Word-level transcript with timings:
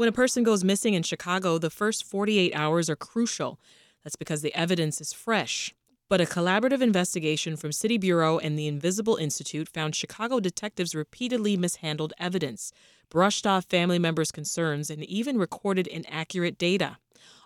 When 0.00 0.08
a 0.08 0.12
person 0.12 0.44
goes 0.44 0.64
missing 0.64 0.94
in 0.94 1.02
Chicago, 1.02 1.58
the 1.58 1.68
first 1.68 2.04
48 2.04 2.54
hours 2.54 2.88
are 2.88 2.96
crucial. 2.96 3.60
That's 4.02 4.16
because 4.16 4.40
the 4.40 4.54
evidence 4.54 4.98
is 4.98 5.12
fresh. 5.12 5.74
But 6.08 6.22
a 6.22 6.24
collaborative 6.24 6.80
investigation 6.80 7.54
from 7.54 7.70
City 7.70 7.98
Bureau 7.98 8.38
and 8.38 8.58
the 8.58 8.66
Invisible 8.66 9.16
Institute 9.16 9.68
found 9.68 9.94
Chicago 9.94 10.40
detectives 10.40 10.94
repeatedly 10.94 11.54
mishandled 11.54 12.14
evidence, 12.18 12.72
brushed 13.10 13.46
off 13.46 13.66
family 13.66 13.98
members' 13.98 14.32
concerns, 14.32 14.88
and 14.88 15.04
even 15.04 15.36
recorded 15.36 15.86
inaccurate 15.86 16.56
data. 16.56 16.96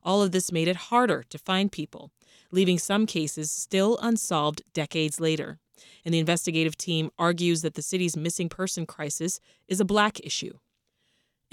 All 0.04 0.22
of 0.22 0.30
this 0.30 0.52
made 0.52 0.68
it 0.68 0.76
harder 0.76 1.24
to 1.30 1.38
find 1.38 1.72
people, 1.72 2.12
leaving 2.52 2.78
some 2.78 3.04
cases 3.04 3.50
still 3.50 3.98
unsolved 4.00 4.62
decades 4.72 5.18
later. 5.18 5.58
And 6.04 6.14
the 6.14 6.20
investigative 6.20 6.76
team 6.76 7.10
argues 7.18 7.62
that 7.62 7.74
the 7.74 7.82
city's 7.82 8.16
missing 8.16 8.48
person 8.48 8.86
crisis 8.86 9.40
is 9.66 9.80
a 9.80 9.84
black 9.84 10.20
issue. 10.20 10.58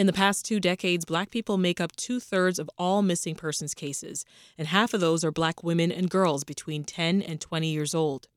In 0.01 0.07
the 0.07 0.13
past 0.13 0.45
two 0.45 0.59
decades, 0.59 1.05
black 1.05 1.29
people 1.29 1.59
make 1.59 1.79
up 1.79 1.95
two 1.95 2.19
thirds 2.19 2.57
of 2.57 2.67
all 2.75 3.03
missing 3.03 3.35
persons 3.35 3.75
cases, 3.75 4.25
and 4.57 4.67
half 4.67 4.95
of 4.95 4.99
those 4.99 5.23
are 5.23 5.31
black 5.31 5.61
women 5.61 5.91
and 5.91 6.09
girls 6.09 6.43
between 6.43 6.83
10 6.83 7.21
and 7.21 7.39
20 7.39 7.67
years 7.67 7.93
old. 7.93 8.27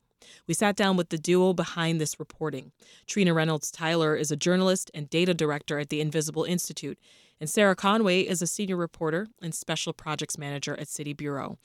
We 0.46 0.52
sat 0.52 0.76
down 0.76 0.98
with 0.98 1.08
the 1.08 1.16
duo 1.16 1.54
behind 1.54 1.98
this 1.98 2.20
reporting. 2.20 2.72
Trina 3.06 3.32
Reynolds 3.32 3.70
Tyler 3.70 4.14
is 4.14 4.30
a 4.30 4.36
journalist 4.36 4.90
and 4.92 5.08
data 5.08 5.32
director 5.32 5.78
at 5.78 5.88
the 5.88 6.02
Invisible 6.02 6.44
Institute, 6.44 6.98
and 7.40 7.48
Sarah 7.48 7.74
Conway 7.74 8.20
is 8.20 8.42
a 8.42 8.46
senior 8.46 8.76
reporter 8.76 9.28
and 9.40 9.54
special 9.54 9.94
projects 9.94 10.36
manager 10.36 10.78
at 10.78 10.88
City 10.88 11.14
Bureau. 11.14 11.56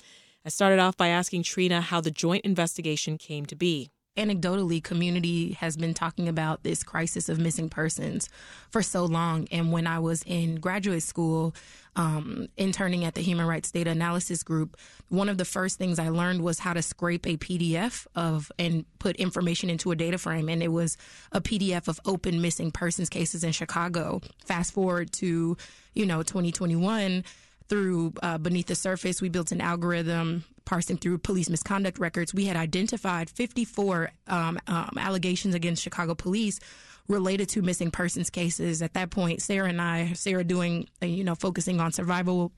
I 0.46 0.48
started 0.50 0.80
off 0.80 0.96
by 0.96 1.10
asking 1.10 1.44
Trina 1.44 1.82
how 1.82 2.00
the 2.00 2.10
joint 2.10 2.46
investigation 2.46 3.18
came 3.18 3.46
to 3.48 3.56
be 3.58 3.90
anecdotally, 4.20 4.84
community 4.84 5.54
has 5.54 5.78
been 5.78 5.94
talking 5.94 6.28
about 6.28 6.64
this 6.64 6.84
crisis 6.84 7.30
of 7.30 7.40
missing 7.40 7.70
persons 7.70 8.30
for 8.70 8.82
so 8.82 9.06
long. 9.06 9.48
And 9.52 9.72
when 9.72 9.88
I 9.88 10.00
was 10.00 10.24
in 10.24 10.56
graduate 10.56 11.04
school, 11.04 11.56
um, 11.96 12.48
interning 12.58 13.06
at 13.06 13.16
the 13.16 13.22
Human 13.22 13.48
Rights 13.48 13.72
Data 13.72 13.92
Analysis 13.92 14.44
Group, 14.44 14.78
one 15.08 15.30
of 15.30 15.38
the 15.38 15.46
first 15.46 15.78
things 15.78 16.00
I 16.00 16.10
learned 16.10 16.42
was 16.42 16.60
how 16.60 16.74
to 16.74 16.82
scrape 16.82 17.26
a 17.26 17.38
PDF 17.38 18.06
of 18.16 18.52
and 18.60 18.86
put 19.00 19.16
information 19.16 19.70
into 19.70 19.92
a 19.92 19.96
data 19.96 20.18
frame. 20.18 20.50
And 20.50 20.62
it 20.62 20.72
was 20.72 20.98
a 21.32 21.42
PDF 21.42 21.88
of 21.88 22.00
open 22.06 22.42
missing 22.42 22.72
persons 22.72 23.10
cases 23.10 23.44
in 23.44 23.52
Chicago. 23.52 24.22
Fast 24.46 24.74
forward 24.74 25.12
to, 25.14 25.58
you 25.94 26.06
know, 26.06 26.24
2021 26.24 27.24
through 27.70 28.14
uh, 28.22 28.38
Beneath 28.38 28.68
the 28.68 28.76
Surface, 28.76 29.22
we 29.22 29.30
built 29.30 29.52
an 29.52 29.62
algorithm 29.62 30.44
parsing 30.70 30.98
through 30.98 31.18
police 31.18 31.50
misconduct 31.50 31.98
records, 31.98 32.32
we 32.32 32.46
had 32.46 32.56
identified 32.56 33.28
54 33.28 34.12
um, 34.28 34.60
um, 34.68 34.98
allegations 35.00 35.56
against 35.56 35.82
Chicago 35.82 36.14
police 36.14 36.60
related 37.08 37.50
to 37.50 37.64
missing 37.64 37.90
persons 37.90 38.30
cases. 38.30 38.84
At 38.84 38.94
that 38.94 39.10
point, 39.10 39.42
Sarah 39.42 39.68
and 39.68 39.82
I, 39.82 40.14
Sarah 40.14 40.44
doing, 40.44 40.88
uh, 41.02 41.08
you 41.08 41.24
know, 41.24 41.34
focusing 41.34 41.82
on 41.82 41.92
survival 41.92 42.52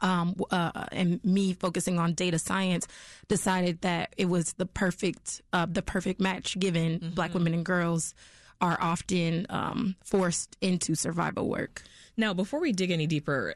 um, 0.00 0.36
uh, 0.52 0.84
and 0.92 1.22
me 1.24 1.52
focusing 1.52 1.98
on 1.98 2.14
data 2.14 2.38
science, 2.38 2.86
decided 3.26 3.80
that 3.80 4.14
it 4.16 4.26
was 4.26 4.52
the 4.54 4.64
perfect 4.64 5.42
uh, 5.52 5.66
the 5.68 5.82
perfect 5.82 6.20
match. 6.20 6.56
Given 6.56 7.00
mm-hmm. 7.00 7.14
Black 7.14 7.34
women 7.34 7.52
and 7.52 7.66
girls 7.66 8.14
are 8.60 8.78
often 8.80 9.46
um, 9.50 9.96
forced 10.04 10.56
into 10.60 10.94
survival 10.94 11.48
work. 11.48 11.82
Now, 12.16 12.32
before 12.32 12.60
we 12.60 12.72
dig 12.72 12.92
any 12.92 13.08
deeper, 13.08 13.54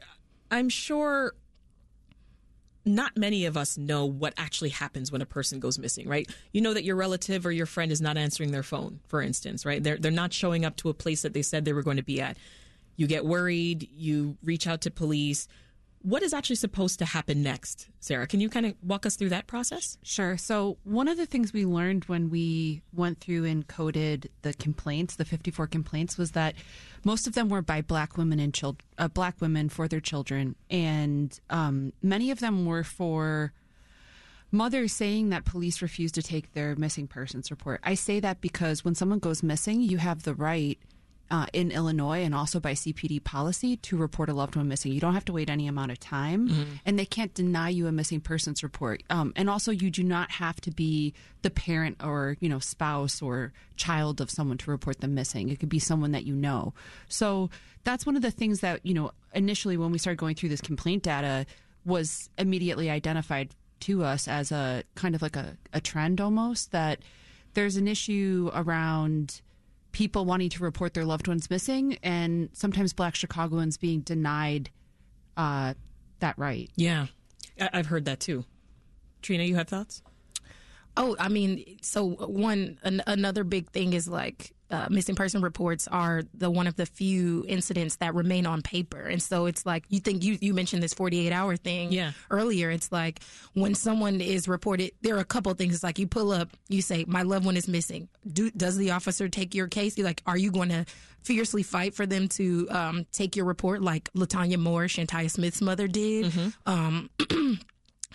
I'm 0.51 0.67
sure 0.67 1.33
not 2.85 3.17
many 3.17 3.45
of 3.45 3.57
us 3.57 3.77
know 3.77 4.05
what 4.05 4.33
actually 4.37 4.69
happens 4.69 5.11
when 5.11 5.21
a 5.21 5.25
person 5.25 5.59
goes 5.59 5.79
missing, 5.79 6.07
right? 6.07 6.29
You 6.51 6.61
know 6.61 6.73
that 6.73 6.83
your 6.83 6.95
relative 6.95 7.45
or 7.45 7.51
your 7.51 7.65
friend 7.65 7.91
is 7.91 8.01
not 8.01 8.17
answering 8.17 8.51
their 8.51 8.63
phone, 8.63 8.99
for 9.07 9.21
instance, 9.21 9.65
right? 9.65 9.83
They're 9.83 9.97
they're 9.97 10.11
not 10.11 10.33
showing 10.33 10.65
up 10.65 10.75
to 10.77 10.89
a 10.89 10.93
place 10.93 11.23
that 11.23 11.33
they 11.33 11.41
said 11.41 11.65
they 11.65 11.73
were 11.73 11.83
going 11.83 11.97
to 11.97 12.03
be 12.03 12.21
at. 12.21 12.37
You 12.95 13.07
get 13.07 13.25
worried, 13.25 13.89
you 13.95 14.37
reach 14.43 14.67
out 14.67 14.81
to 14.81 14.91
police, 14.91 15.47
what 16.05 16.21
is 16.21 16.35
actually 16.35 16.55
supposed 16.55 16.99
to 16.99 17.05
happen 17.05 17.41
next? 17.41 17.87
Sarah, 17.99 18.27
can 18.27 18.39
you 18.39 18.47
kind 18.47 18.67
of 18.67 18.75
walk 18.83 19.07
us 19.07 19.15
through 19.15 19.29
that 19.29 19.47
process? 19.47 19.97
Sure. 20.03 20.37
So, 20.37 20.77
one 20.83 21.07
of 21.07 21.17
the 21.17 21.25
things 21.25 21.51
we 21.51 21.65
learned 21.65 22.05
when 22.05 22.29
we 22.29 22.83
went 22.93 23.19
through 23.21 23.45
and 23.45 23.67
coded 23.67 24.29
the 24.43 24.53
complaints, 24.53 25.15
the 25.15 25.25
54 25.25 25.65
complaints, 25.65 26.15
was 26.15 26.31
that 26.31 26.53
most 27.03 27.25
of 27.25 27.33
them 27.33 27.49
were 27.49 27.63
by 27.63 27.81
black 27.81 28.17
women 28.17 28.39
and 28.39 28.53
children, 28.53 28.85
uh, 28.99 29.07
black 29.07 29.41
women 29.41 29.67
for 29.67 29.87
their 29.87 29.99
children. 29.99 30.55
And 30.69 31.37
um, 31.49 31.91
many 32.03 32.29
of 32.29 32.39
them 32.39 32.67
were 32.67 32.83
for 32.83 33.51
mothers 34.51 34.93
saying 34.93 35.29
that 35.29 35.43
police 35.43 35.81
refuse 35.81 36.11
to 36.11 36.21
take 36.21 36.53
their 36.53 36.75
missing 36.75 37.07
persons 37.07 37.49
report. 37.49 37.81
I 37.83 37.95
say 37.95 38.19
that 38.19 38.41
because 38.41 38.85
when 38.85 38.93
someone 38.93 39.19
goes 39.19 39.41
missing, 39.41 39.81
you 39.81 39.97
have 39.97 40.21
the 40.21 40.35
right 40.35 40.77
uh, 41.31 41.47
in 41.53 41.71
Illinois 41.71 42.23
and 42.23 42.35
also 42.35 42.59
by 42.59 42.73
CPD 42.73 43.23
policy 43.23 43.77
to 43.77 43.97
report 43.97 44.29
a 44.29 44.33
loved 44.33 44.55
one 44.55 44.67
missing. 44.67 44.91
You 44.91 44.99
don't 44.99 45.13
have 45.13 45.25
to 45.25 45.33
wait 45.33 45.49
any 45.49 45.67
amount 45.67 45.91
of 45.91 45.99
time, 45.99 46.49
mm-hmm. 46.49 46.73
and 46.85 46.99
they 46.99 47.05
can't 47.05 47.33
deny 47.33 47.69
you 47.69 47.87
a 47.87 47.91
missing 47.91 48.21
persons 48.21 48.63
report. 48.63 49.03
Um, 49.09 49.33
and 49.35 49.49
also, 49.49 49.71
you 49.71 49.89
do 49.89 50.03
not 50.03 50.31
have 50.31 50.61
to 50.61 50.71
be 50.71 51.13
the 51.41 51.49
parent 51.49 51.97
or 52.03 52.37
you 52.39 52.49
know 52.49 52.59
spouse 52.59 53.21
or 53.21 53.53
child 53.75 54.21
of 54.21 54.29
someone 54.29 54.57
to 54.59 54.71
report 54.71 54.99
them 54.99 55.15
missing. 55.15 55.49
It 55.49 55.59
could 55.59 55.69
be 55.69 55.79
someone 55.79 56.11
that 56.11 56.25
you 56.25 56.35
know. 56.35 56.73
So 57.07 57.49
that's 57.83 58.05
one 58.05 58.15
of 58.15 58.21
the 58.21 58.31
things 58.31 58.59
that 58.59 58.85
you 58.85 58.93
know 58.93 59.11
initially 59.33 59.77
when 59.77 59.91
we 59.91 59.97
started 59.97 60.19
going 60.19 60.35
through 60.35 60.49
this 60.49 60.61
complaint 60.61 61.03
data 61.03 61.45
was 61.85 62.29
immediately 62.37 62.89
identified 62.89 63.49
to 63.81 64.03
us 64.03 64.27
as 64.27 64.51
a 64.51 64.83
kind 64.95 65.15
of 65.15 65.21
like 65.21 65.35
a, 65.35 65.57
a 65.73 65.81
trend 65.81 66.19
almost 66.19 66.71
that 66.71 66.99
there's 67.53 67.77
an 67.77 67.87
issue 67.87 68.49
around 68.53 69.41
people 69.95 70.25
wanting 70.25 70.49
to 70.49 70.61
report 70.61 70.93
their 70.93 71.05
loved 71.05 71.25
ones 71.29 71.49
missing, 71.49 71.97
and 72.03 72.49
sometimes 72.51 72.91
Black 72.91 73.15
Chicagoans 73.15 73.77
being 73.77 74.01
denied 74.01 74.69
uh, 75.37 75.73
that 76.19 76.37
right. 76.37 76.69
Yeah, 76.75 77.07
I- 77.59 77.69
I've 77.71 77.85
heard 77.87 78.03
that 78.03 78.19
too. 78.19 78.43
Trina, 79.21 79.45
you 79.45 79.55
have 79.55 79.69
thoughts? 79.69 80.01
Oh, 80.97 81.15
I 81.17 81.29
mean, 81.29 81.77
so 81.81 82.05
one 82.09 82.77
an, 82.83 83.01
another 83.07 83.43
big 83.45 83.69
thing 83.71 83.93
is 83.93 84.07
like 84.07 84.51
uh, 84.71 84.87
missing 84.89 85.15
person 85.15 85.41
reports 85.41 85.87
are 85.87 86.23
the 86.33 86.49
one 86.49 86.67
of 86.67 86.75
the 86.75 86.85
few 86.85 87.45
incidents 87.47 87.97
that 87.97 88.15
remain 88.15 88.45
on 88.45 88.61
paper, 88.61 89.01
and 89.01 89.21
so 89.21 89.45
it's 89.45 89.65
like 89.65 89.83
you 89.89 89.99
think 89.99 90.23
you 90.23 90.37
you 90.41 90.53
mentioned 90.53 90.81
this 90.81 90.93
forty 90.93 91.25
eight 91.25 91.31
hour 91.31 91.55
thing 91.55 91.91
yeah. 91.91 92.11
earlier. 92.31 92.71
It's 92.71 92.91
like 92.91 93.19
when 93.53 93.75
someone 93.75 94.21
is 94.21 94.47
reported, 94.47 94.91
there 95.01 95.15
are 95.15 95.19
a 95.19 95.25
couple 95.25 95.53
things. 95.53 95.75
It's 95.75 95.83
like 95.83 95.99
you 95.99 96.07
pull 96.07 96.31
up, 96.31 96.49
you 96.67 96.81
say, 96.81 97.05
"My 97.07 97.21
loved 97.21 97.45
one 97.45 97.57
is 97.57 97.67
missing." 97.67 98.09
Do, 98.31 98.49
does 98.51 98.77
the 98.77 98.91
officer 98.91 99.29
take 99.29 99.53
your 99.53 99.67
case? 99.67 99.97
You're 99.97 100.07
like, 100.07 100.23
are 100.25 100.37
you 100.37 100.51
going 100.51 100.69
to 100.69 100.85
fiercely 101.21 101.63
fight 101.63 101.93
for 101.93 102.05
them 102.05 102.27
to 102.29 102.67
um, 102.69 103.05
take 103.11 103.35
your 103.35 103.45
report, 103.45 103.81
like 103.81 104.11
Latanya 104.13 104.57
Moore, 104.57 104.85
Shantaya 104.85 105.29
Smith's 105.29 105.61
mother 105.61 105.87
did? 105.87 106.25
Mm-hmm. 106.25 106.49
Um, 106.65 107.09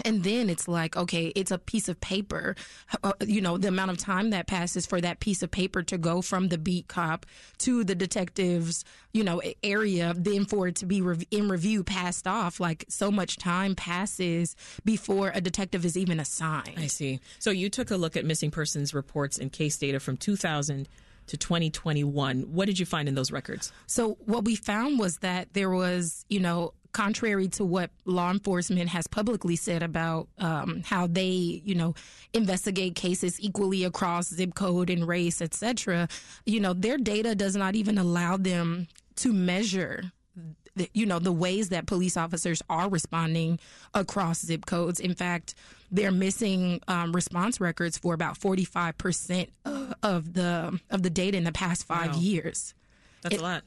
And 0.05 0.25
then 0.25 0.51
it's 0.51 0.69
like, 0.69 0.97
okay, 0.97 1.33
it's 1.35 1.51
a 1.51 1.59
piece 1.59 1.89
of 1.89 2.01
paper. 2.01 2.57
Uh, 3.03 3.13
you 3.25 3.41
know, 3.41 3.59
the 3.59 3.69
amount 3.69 3.91
of 3.91 3.99
time 3.99 4.31
that 4.31 4.47
passes 4.47 4.87
for 4.87 5.01
that 5.01 5.21
piece 5.21 5.43
of 5.43 5.51
paper 5.51 5.83
to 5.83 5.99
go 5.99 6.23
from 6.23 6.49
the 6.49 6.59
beat 6.59 6.89
cop 6.89 7.27
to 7.59 7.85
the 7.85 7.95
detective's, 7.95 8.85
you 9.13 9.25
know, 9.25 9.41
area, 9.63 10.15
then 10.17 10.45
for 10.45 10.69
it 10.69 10.77
to 10.77 10.87
be 10.87 11.01
rev- 11.01 11.25
in 11.31 11.49
review 11.49 11.85
passed 11.85 12.27
off. 12.27 12.61
Like 12.61 12.85
so 12.89 13.11
much 13.11 13.37
time 13.37 13.75
passes 13.75 14.57
before 14.85 15.33
a 15.35 15.41
detective 15.41 15.85
is 15.85 15.97
even 15.97 16.21
assigned. 16.21 16.79
I 16.79 16.87
see. 16.87 17.21
So 17.39 17.51
you 17.51 17.71
took 17.71 17.91
a 17.91 17.97
look 17.97 18.17
at 18.17 18.25
missing 18.25 18.51
persons 18.51 18.95
reports 18.95 19.39
and 19.39 19.53
case 19.53 19.77
data 19.77 20.01
from 20.01 20.17
2000 20.17 20.89
to 21.31 21.37
2021. 21.37 22.41
What 22.43 22.67
did 22.67 22.79
you 22.79 22.87
find 22.87 23.09
in 23.09 23.15
those 23.15 23.31
records? 23.31 23.73
So 23.87 24.19
what 24.25 24.45
we 24.45 24.57
found 24.57 24.99
was 24.99 25.19
that 25.19 25.53
there 25.55 25.71
was, 25.71 26.25
you 26.29 26.41
know, 26.41 26.75
contrary 26.93 27.49
to 27.49 27.65
what 27.65 27.91
law 28.05 28.31
enforcement 28.31 28.89
has 28.91 29.07
publicly 29.07 29.57
said 29.57 29.83
about 29.83 30.29
um, 30.39 30.83
how 30.85 31.07
they, 31.07 31.63
you 31.65 31.75
know, 31.75 31.95
investigate 32.33 32.95
cases 32.95 33.41
equally 33.41 33.85
across 33.85 34.29
zip 34.29 34.55
code 34.55 34.91
and 34.91 35.07
race, 35.07 35.41
etc., 35.41 36.09
you 36.47 36.61
know, 36.61 36.73
their 36.73 36.99
data 36.99 37.35
does 37.35 37.57
not 37.57 37.75
even 37.75 37.99
allow 37.99 38.37
them 38.37 38.89
to 39.17 39.33
measure 39.33 40.13
the, 40.77 40.89
you 40.95 41.05
know 41.05 41.19
the 41.19 41.33
ways 41.33 41.71
that 41.71 41.87
police 41.87 42.17
officers 42.17 42.63
are 42.71 42.89
responding 42.89 43.59
across 43.93 44.45
zip 44.45 44.67
codes 44.67 45.01
in 45.01 45.15
fact 45.15 45.55
they're 45.91 46.13
missing 46.13 46.81
um, 46.89 47.13
response 47.13 47.61
records 47.61 47.99
for 47.99 48.15
about 48.15 48.39
45% 48.39 49.49
of 50.03 50.33
the 50.33 50.79
of 50.91 51.03
the 51.03 51.11
data 51.11 51.37
in 51.37 51.45
the 51.45 51.53
past 51.53 51.87
5 51.87 52.15
wow. 52.15 52.21
years 52.21 52.75
that's 53.23 53.35
it, 53.35 53.41
a 53.41 53.45
lot 53.45 53.63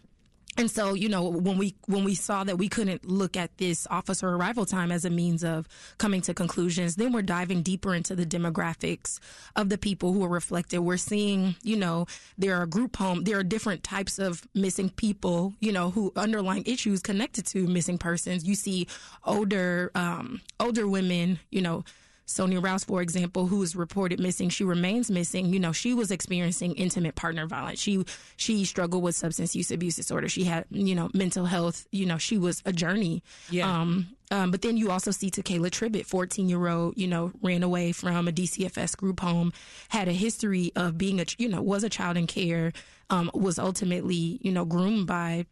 and 0.58 0.70
so, 0.70 0.94
you 0.94 1.10
know, 1.10 1.24
when 1.30 1.58
we 1.58 1.76
when 1.88 2.04
we 2.04 2.14
saw 2.14 2.44
that 2.44 2.58
we 2.58 2.70
couldn't 2.70 3.06
look 3.06 3.36
at 3.36 3.58
this 3.58 3.88
officer 3.90 4.30
arrival 4.30 4.66
time 4.66 4.92
as 4.92 5.04
a 5.04 5.10
means 5.10 5.44
of 5.44 5.68
coming 5.98 6.22
to 6.22 6.34
conclusions, 6.34 6.96
then 6.96 7.12
we're 7.12 7.24
diving 7.24 7.64
deeper 7.64 7.96
into 7.96 8.16
the 8.16 8.26
demographics 8.26 9.20
of 9.56 9.70
the 9.70 9.78
people 9.78 10.14
who 10.14 10.24
are 10.24 10.30
reflected. 10.30 10.80
We're 10.80 10.98
seeing, 10.98 11.56
you 11.64 11.76
know, 11.76 12.06
there 12.38 12.56
are 12.58 12.68
group 12.68 12.98
home, 12.98 13.24
there 13.24 13.40
are 13.40 13.44
different 13.44 13.84
types 13.84 14.20
of 14.20 14.48
missing 14.54 14.90
people, 14.92 15.54
you 15.60 15.72
know, 15.72 15.90
who 15.90 16.12
underlying 16.16 16.64
issues 16.68 17.02
connected 17.02 17.48
to 17.48 17.66
missing 17.66 17.98
persons. 17.98 18.46
You 18.46 18.56
see 18.56 18.88
older 19.26 19.92
um, 19.96 20.42
older 20.60 20.88
women, 20.88 21.40
you 21.50 21.62
know, 21.62 21.84
Sonia 22.26 22.60
Rouse, 22.60 22.84
for 22.84 23.02
example, 23.02 23.48
who 23.48 23.62
is 23.62 23.76
reported 23.76 24.20
missing, 24.20 24.50
she 24.50 24.64
remains 24.64 25.12
missing. 25.12 25.48
You 25.48 25.60
know, 25.60 25.72
she 25.72 25.94
was 25.94 26.12
experiencing 26.12 26.76
intimate 26.76 27.16
partner 27.16 27.48
violence. 27.48 27.80
She 27.80 28.04
she 28.38 28.66
struggled 28.66 29.04
with 29.04 29.16
substance 29.16 29.56
use 29.56 29.72
abuse 29.72 29.96
disorder. 29.96 30.30
She 30.30 30.44
had 30.44 30.66
you 30.70 30.96
know 30.96 31.10
mental 31.14 31.46
health. 31.46 31.86
You 31.92 32.06
know, 32.06 32.18
she 32.18 32.38
was 32.38 32.62
a 32.66 32.74
journey. 32.74 33.24
Yeah. 33.50 33.70
Um, 33.70 34.08
um, 34.32 34.50
but 34.50 34.64
then 34.64 34.78
you 34.78 34.90
also 34.90 35.12
see 35.12 35.30
Takayla 35.30 35.70
Tribbett, 35.70 36.08
14 36.08 36.50
year 36.50 36.68
old, 36.68 36.98
you 36.98 37.08
know, 37.08 37.32
ran 37.44 37.62
away 37.62 37.92
from 37.92 38.28
a 38.28 38.32
DCFS 38.32 38.98
group 38.98 39.20
home, 39.20 39.54
had 39.90 40.08
a 40.08 40.12
history 40.12 40.72
of 40.76 40.98
being 40.98 41.22
a, 41.22 41.26
you 41.38 41.48
know, 41.48 41.62
was 41.62 41.84
a 41.84 41.90
child 41.90 42.18
in 42.18 42.26
care, 42.26 42.74
um, 43.12 43.30
was 43.36 43.60
ultimately, 43.60 44.40
you 44.42 44.52
know, 44.52 44.66
groomed 44.66 45.06
by 45.06 45.46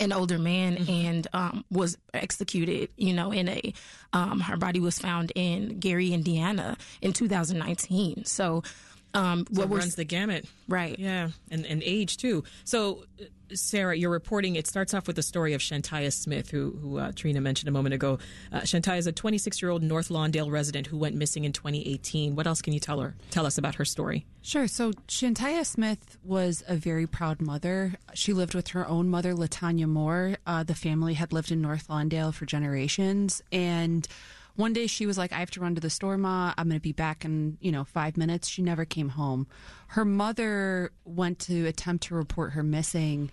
an 0.00 0.12
older 0.12 0.38
man 0.38 0.76
mm-hmm. 0.76 0.90
and 0.90 1.28
um, 1.32 1.64
was 1.70 1.96
executed. 2.14 2.90
You 2.96 3.14
know, 3.14 3.32
in 3.32 3.48
a 3.48 3.72
um, 4.12 4.40
her 4.40 4.56
body 4.56 4.80
was 4.80 4.98
found 4.98 5.32
in 5.34 5.78
Gary, 5.78 6.12
Indiana, 6.12 6.76
in 7.00 7.12
2019. 7.12 8.24
So. 8.24 8.62
Um, 9.14 9.46
so 9.52 9.60
what 9.60 9.70
runs 9.70 9.94
the 9.94 10.04
gamut, 10.04 10.46
right? 10.68 10.98
Yeah, 10.98 11.30
and 11.50 11.66
and 11.66 11.82
age 11.82 12.16
too. 12.16 12.44
So 12.64 13.04
Sarah, 13.54 13.96
you're 13.96 14.10
reporting. 14.10 14.56
It 14.56 14.66
starts 14.66 14.94
off 14.94 15.06
with 15.06 15.16
the 15.16 15.22
story 15.22 15.52
of 15.52 15.60
Shantaya 15.60 16.12
Smith, 16.12 16.50
who, 16.50 16.70
who 16.80 16.98
uh, 16.98 17.12
Trina 17.14 17.40
mentioned 17.40 17.68
a 17.68 17.72
moment 17.72 17.94
ago. 17.94 18.18
Uh, 18.52 18.60
Shantaya 18.60 18.98
is 18.98 19.06
a 19.06 19.12
26 19.12 19.60
year 19.62 19.70
old 19.70 19.82
North 19.82 20.08
Lawndale 20.08 20.50
resident 20.50 20.86
who 20.86 20.96
went 20.96 21.16
missing 21.16 21.44
in 21.44 21.52
2018. 21.52 22.34
What 22.34 22.46
else 22.46 22.62
can 22.62 22.72
you 22.72 22.80
tell 22.80 23.00
her? 23.00 23.14
Tell 23.30 23.46
us 23.46 23.58
about 23.58 23.76
her 23.76 23.84
story. 23.84 24.26
Sure. 24.42 24.66
So 24.66 24.92
Shantaya 25.08 25.64
Smith 25.64 26.18
was 26.24 26.64
a 26.66 26.76
very 26.76 27.06
proud 27.06 27.40
mother. 27.40 27.94
She 28.14 28.32
lived 28.32 28.54
with 28.54 28.68
her 28.68 28.86
own 28.86 29.08
mother, 29.08 29.34
Latanya 29.34 29.86
Moore. 29.86 30.36
Uh, 30.46 30.62
the 30.62 30.74
family 30.74 31.14
had 31.14 31.32
lived 31.32 31.52
in 31.52 31.60
North 31.60 31.88
Lawndale 31.88 32.34
for 32.34 32.46
generations, 32.46 33.42
and 33.52 34.06
one 34.56 34.72
day 34.72 34.86
she 34.86 35.06
was 35.06 35.16
like, 35.16 35.32
I 35.32 35.38
have 35.38 35.50
to 35.52 35.60
run 35.60 35.74
to 35.74 35.80
the 35.80 35.90
store, 35.90 36.18
Ma. 36.18 36.52
I'm 36.56 36.68
going 36.68 36.78
to 36.78 36.82
be 36.82 36.92
back 36.92 37.24
in, 37.24 37.56
you 37.60 37.72
know, 37.72 37.84
five 37.84 38.16
minutes. 38.16 38.48
She 38.48 38.62
never 38.62 38.84
came 38.84 39.10
home. 39.10 39.46
Her 39.88 40.04
mother 40.04 40.92
went 41.04 41.38
to 41.40 41.66
attempt 41.66 42.04
to 42.04 42.14
report 42.14 42.52
her 42.52 42.62
missing 42.62 43.30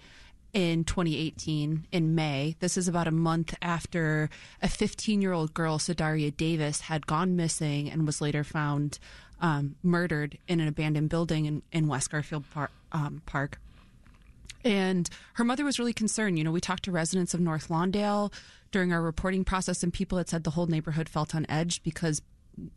in 0.54 0.84
2018 0.84 1.88
in 1.92 2.16
May. 2.16 2.56
This 2.60 2.78
is 2.78 2.88
about 2.88 3.08
a 3.08 3.12
month 3.12 3.54
after 3.62 4.30
a 4.62 4.68
15 4.68 5.22
year 5.22 5.34
old 5.34 5.54
girl, 5.54 5.78
Sadaria 5.78 6.36
Davis, 6.36 6.82
had 6.82 7.06
gone 7.06 7.36
missing 7.36 7.90
and 7.90 8.06
was 8.06 8.22
later 8.22 8.44
found 8.44 9.00
um, 9.42 9.76
murdered 9.84 10.38
in 10.48 10.60
an 10.60 10.68
abandoned 10.68 11.10
building 11.10 11.46
in, 11.46 11.62
in 11.72 11.88
West 11.88 12.10
Garfield 12.10 12.46
um, 12.92 13.22
Park. 13.26 13.60
And 14.64 15.10
her 15.34 15.44
mother 15.44 15.64
was 15.64 15.80
really 15.80 15.94
concerned. 15.94 16.38
You 16.38 16.44
know, 16.44 16.52
we 16.52 16.62
talked 16.62 16.84
to 16.84 16.92
residents 16.92 17.34
of 17.34 17.40
North 17.40 17.70
Lawndale 17.70 18.34
during 18.72 18.94
our 18.94 19.02
reporting 19.02 19.44
process, 19.44 19.84
and 19.84 19.94
people 19.94 20.18
had 20.18 20.30
said 20.30 20.44
the 20.44 20.52
whole 20.52 20.68
neighborhood 20.68 21.10
felt 21.10 21.34
on 21.34 21.46
edge 21.50 21.82
because 21.84 22.22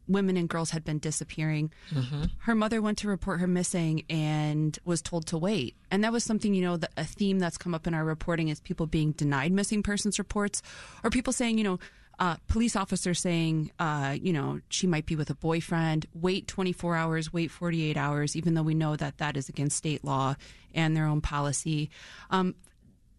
women 0.07 0.37
and 0.37 0.49
girls 0.49 0.71
had 0.71 0.85
been 0.85 0.99
disappearing. 0.99 1.73
Mm-hmm. 1.91 2.25
Her 2.39 2.55
mother 2.55 2.81
went 2.81 2.99
to 2.99 3.09
report 3.09 3.41
her 3.41 3.47
missing 3.47 4.05
and 4.09 4.79
was 4.85 5.03
told 5.03 5.27
to 5.29 5.39
wait. 5.39 5.77
And 5.91 6.05
that 6.05 6.13
was 6.13 6.25
something, 6.25 6.55
you 6.55 6.63
know, 6.63 6.77
the, 6.77 6.89
a 6.97 7.05
theme 7.05 7.39
that's 7.39 7.59
come 7.59 7.75
up 7.75 7.87
in 7.87 7.95
our 7.95 8.05
reporting 8.05 8.49
is 8.49 8.61
people 8.61 8.87
being 8.87 9.13
denied 9.13 9.53
missing 9.53 9.83
persons 9.83 10.19
reports 10.19 10.63
or 11.03 11.11
people 11.11 11.33
saying, 11.33 11.59
you 11.59 11.65
know, 11.65 11.79
uh, 12.23 12.37
police 12.47 12.77
officer 12.77 13.15
saying, 13.15 13.73
uh, 13.81 14.17
you 14.23 14.33
know, 14.33 14.61
she 14.69 14.87
might 14.87 15.07
be 15.07 15.17
with 15.17 15.29
a 15.29 15.35
boyfriend, 15.35 16.07
wait 16.15 16.47
24 16.47 16.95
hours, 16.95 17.33
wait 17.33 17.51
48 17.51 17.97
hours, 17.97 18.37
even 18.37 18.55
though 18.55 18.63
we 18.63 18.75
know 18.75 18.95
that 18.95 19.19
that 19.19 19.37
is 19.37 19.49
against 19.49 19.77
state 19.77 20.05
law 20.05 20.37
and 20.73 20.97
their 20.97 21.07
own 21.07 21.21
policy. 21.21 21.91
Um, 22.31 22.55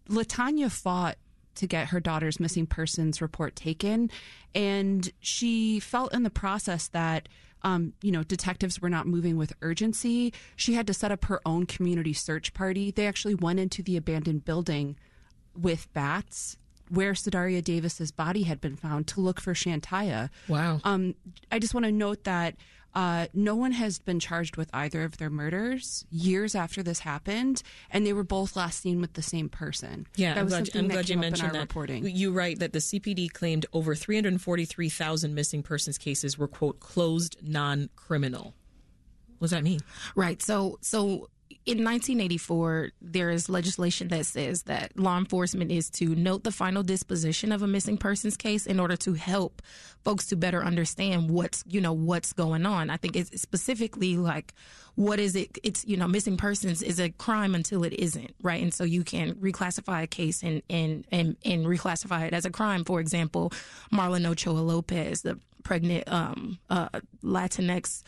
Latanya 0.08 0.70
fought 0.70 1.18
to 1.56 1.66
get 1.66 1.88
her 1.88 2.00
daughter's 2.00 2.40
missing 2.40 2.66
persons 2.66 3.20
report 3.20 3.54
taken. 3.54 4.10
And 4.54 5.12
she 5.20 5.80
felt 5.80 6.14
in 6.14 6.22
the 6.22 6.30
process 6.30 6.88
that, 6.88 7.28
um, 7.60 7.92
you 8.00 8.10
know, 8.10 8.22
detectives 8.22 8.80
were 8.80 8.88
not 8.88 9.06
moving 9.06 9.36
with 9.36 9.52
urgency. 9.60 10.32
She 10.56 10.72
had 10.72 10.86
to 10.86 10.94
set 10.94 11.12
up 11.12 11.26
her 11.26 11.42
own 11.44 11.66
community 11.66 12.14
search 12.14 12.54
party. 12.54 12.90
They 12.90 13.06
actually 13.06 13.34
went 13.34 13.60
into 13.60 13.82
the 13.82 13.98
abandoned 13.98 14.46
building 14.46 14.96
with 15.54 15.92
bats 15.92 16.56
where 16.88 17.12
Sadaria 17.12 17.62
Davis's 17.62 18.12
body 18.12 18.42
had 18.44 18.60
been 18.60 18.76
found 18.76 19.06
to 19.08 19.20
look 19.20 19.40
for 19.40 19.54
Shantaya. 19.54 20.30
Wow. 20.48 20.80
Um, 20.84 21.14
I 21.50 21.58
just 21.58 21.74
want 21.74 21.86
to 21.86 21.92
note 21.92 22.24
that 22.24 22.56
uh, 22.94 23.26
no 23.34 23.56
one 23.56 23.72
has 23.72 23.98
been 23.98 24.20
charged 24.20 24.56
with 24.56 24.70
either 24.72 25.02
of 25.02 25.16
their 25.18 25.30
murders 25.30 26.06
years 26.10 26.54
after 26.54 26.82
this 26.82 27.00
happened, 27.00 27.62
and 27.90 28.06
they 28.06 28.12
were 28.12 28.24
both 28.24 28.54
last 28.54 28.80
seen 28.80 29.00
with 29.00 29.14
the 29.14 29.22
same 29.22 29.48
person. 29.48 30.06
Yeah, 30.14 30.34
that 30.34 30.40
I'm 30.40 30.46
glad, 30.46 30.76
I'm 30.76 30.88
glad 30.88 31.08
you 31.08 31.18
mentioned 31.18 31.54
that. 31.54 31.60
Reporting. 31.60 32.06
You 32.06 32.32
write 32.32 32.60
that 32.60 32.72
the 32.72 32.78
CPD 32.78 33.32
claimed 33.32 33.66
over 33.72 33.94
343,000 33.94 35.34
missing 35.34 35.62
persons 35.62 35.98
cases 35.98 36.38
were 36.38 36.48
quote 36.48 36.78
closed 36.78 37.36
non-criminal. 37.42 38.54
What 39.38 39.46
does 39.46 39.50
that 39.50 39.64
mean? 39.64 39.80
Right. 40.14 40.40
So, 40.40 40.78
so 40.80 41.28
in 41.66 41.78
1984, 41.82 42.90
there 43.00 43.30
is 43.30 43.48
legislation 43.48 44.08
that 44.08 44.26
says 44.26 44.64
that 44.64 44.98
law 44.98 45.16
enforcement 45.16 45.70
is 45.70 45.88
to 45.90 46.14
note 46.14 46.44
the 46.44 46.52
final 46.52 46.82
disposition 46.82 47.52
of 47.52 47.62
a 47.62 47.66
missing 47.66 47.96
persons 47.96 48.36
case 48.36 48.66
in 48.66 48.78
order 48.78 48.96
to 48.96 49.14
help 49.14 49.62
folks 50.04 50.26
to 50.26 50.36
better 50.36 50.62
understand 50.62 51.30
what's, 51.30 51.64
you 51.66 51.80
know, 51.80 51.92
what's 51.92 52.34
going 52.34 52.66
on. 52.66 52.90
I 52.90 52.98
think 52.98 53.16
it's 53.16 53.40
specifically 53.40 54.16
like, 54.16 54.52
what 54.96 55.18
is 55.18 55.34
it? 55.34 55.58
It's, 55.62 55.84
you 55.84 55.96
know, 55.96 56.06
missing 56.06 56.36
persons 56.36 56.82
is 56.82 57.00
a 57.00 57.10
crime 57.10 57.54
until 57.54 57.84
it 57.84 57.92
isn't, 57.94 58.34
right? 58.42 58.62
And 58.62 58.72
so 58.72 58.84
you 58.84 59.02
can 59.02 59.34
reclassify 59.34 60.02
a 60.04 60.06
case 60.06 60.42
and, 60.42 60.62
and, 60.70 61.06
and, 61.10 61.36
and 61.44 61.66
reclassify 61.66 62.26
it 62.26 62.34
as 62.34 62.44
a 62.44 62.50
crime. 62.50 62.84
For 62.84 63.00
example, 63.00 63.52
Marlen 63.92 64.26
Ochoa 64.26 64.58
Lopez, 64.58 65.22
the 65.22 65.38
pregnant 65.64 66.10
um, 66.12 66.58
uh, 66.70 66.88
Latinx 67.24 68.02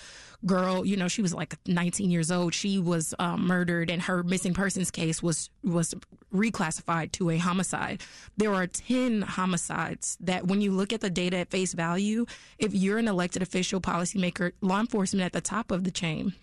girl. 0.44 0.86
You 0.86 0.96
know, 0.96 1.08
she 1.08 1.22
was 1.22 1.34
like 1.34 1.56
19 1.66 2.10
years 2.10 2.30
old. 2.30 2.54
She 2.54 2.78
was 2.78 3.14
um, 3.18 3.46
murdered, 3.46 3.90
and 3.90 4.02
her 4.02 4.22
missing 4.22 4.54
persons 4.54 4.90
case 4.92 5.22
was 5.22 5.50
was 5.64 5.94
reclassified 6.32 7.12
to 7.12 7.30
a 7.30 7.38
homicide. 7.38 8.02
There 8.36 8.54
are 8.54 8.66
10 8.66 9.22
homicides 9.22 10.18
that, 10.20 10.46
when 10.46 10.60
you 10.60 10.70
look 10.70 10.92
at 10.92 11.00
the 11.00 11.10
data 11.10 11.38
at 11.38 11.50
face 11.50 11.72
value, 11.72 12.26
if 12.58 12.74
you're 12.74 12.98
an 12.98 13.08
elected 13.08 13.42
official, 13.42 13.80
policymaker, 13.80 14.52
law 14.60 14.80
enforcement 14.80 15.24
at 15.24 15.32
the 15.32 15.40
top 15.40 15.70
of 15.70 15.84
the 15.84 15.90
chain, 15.90 16.34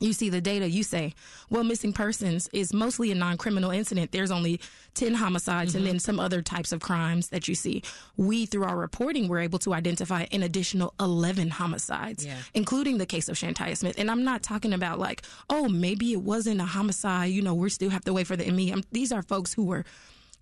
you 0.00 0.12
see 0.12 0.28
the 0.28 0.40
data, 0.40 0.68
you 0.68 0.82
say, 0.82 1.14
well, 1.50 1.64
missing 1.64 1.92
persons 1.92 2.48
is 2.52 2.72
mostly 2.72 3.12
a 3.12 3.14
non 3.14 3.36
criminal 3.36 3.70
incident. 3.70 4.12
There's 4.12 4.30
only 4.30 4.60
10 4.94 5.14
homicides 5.14 5.70
mm-hmm. 5.70 5.78
and 5.78 5.86
then 5.86 5.98
some 5.98 6.18
other 6.18 6.42
types 6.42 6.72
of 6.72 6.80
crimes 6.80 7.28
that 7.28 7.48
you 7.48 7.54
see. 7.54 7.82
We, 8.16 8.46
through 8.46 8.64
our 8.64 8.76
reporting, 8.76 9.28
were 9.28 9.40
able 9.40 9.58
to 9.60 9.72
identify 9.72 10.26
an 10.32 10.42
additional 10.42 10.94
11 10.98 11.50
homicides, 11.50 12.26
yeah. 12.26 12.36
including 12.54 12.98
the 12.98 13.06
case 13.06 13.28
of 13.28 13.36
Shantaya 13.36 13.76
Smith. 13.76 13.94
And 13.98 14.10
I'm 14.10 14.24
not 14.24 14.42
talking 14.42 14.72
about 14.72 14.98
like, 14.98 15.22
oh, 15.48 15.68
maybe 15.68 16.12
it 16.12 16.22
wasn't 16.22 16.60
a 16.60 16.66
homicide. 16.66 17.30
You 17.30 17.42
know, 17.42 17.54
we 17.54 17.70
still 17.70 17.90
have 17.90 18.04
to 18.04 18.12
wait 18.12 18.26
for 18.26 18.36
the 18.36 18.50
ME. 18.50 18.70
I'm, 18.70 18.82
these 18.90 19.12
are 19.12 19.22
folks 19.22 19.54
who 19.54 19.64
were 19.64 19.84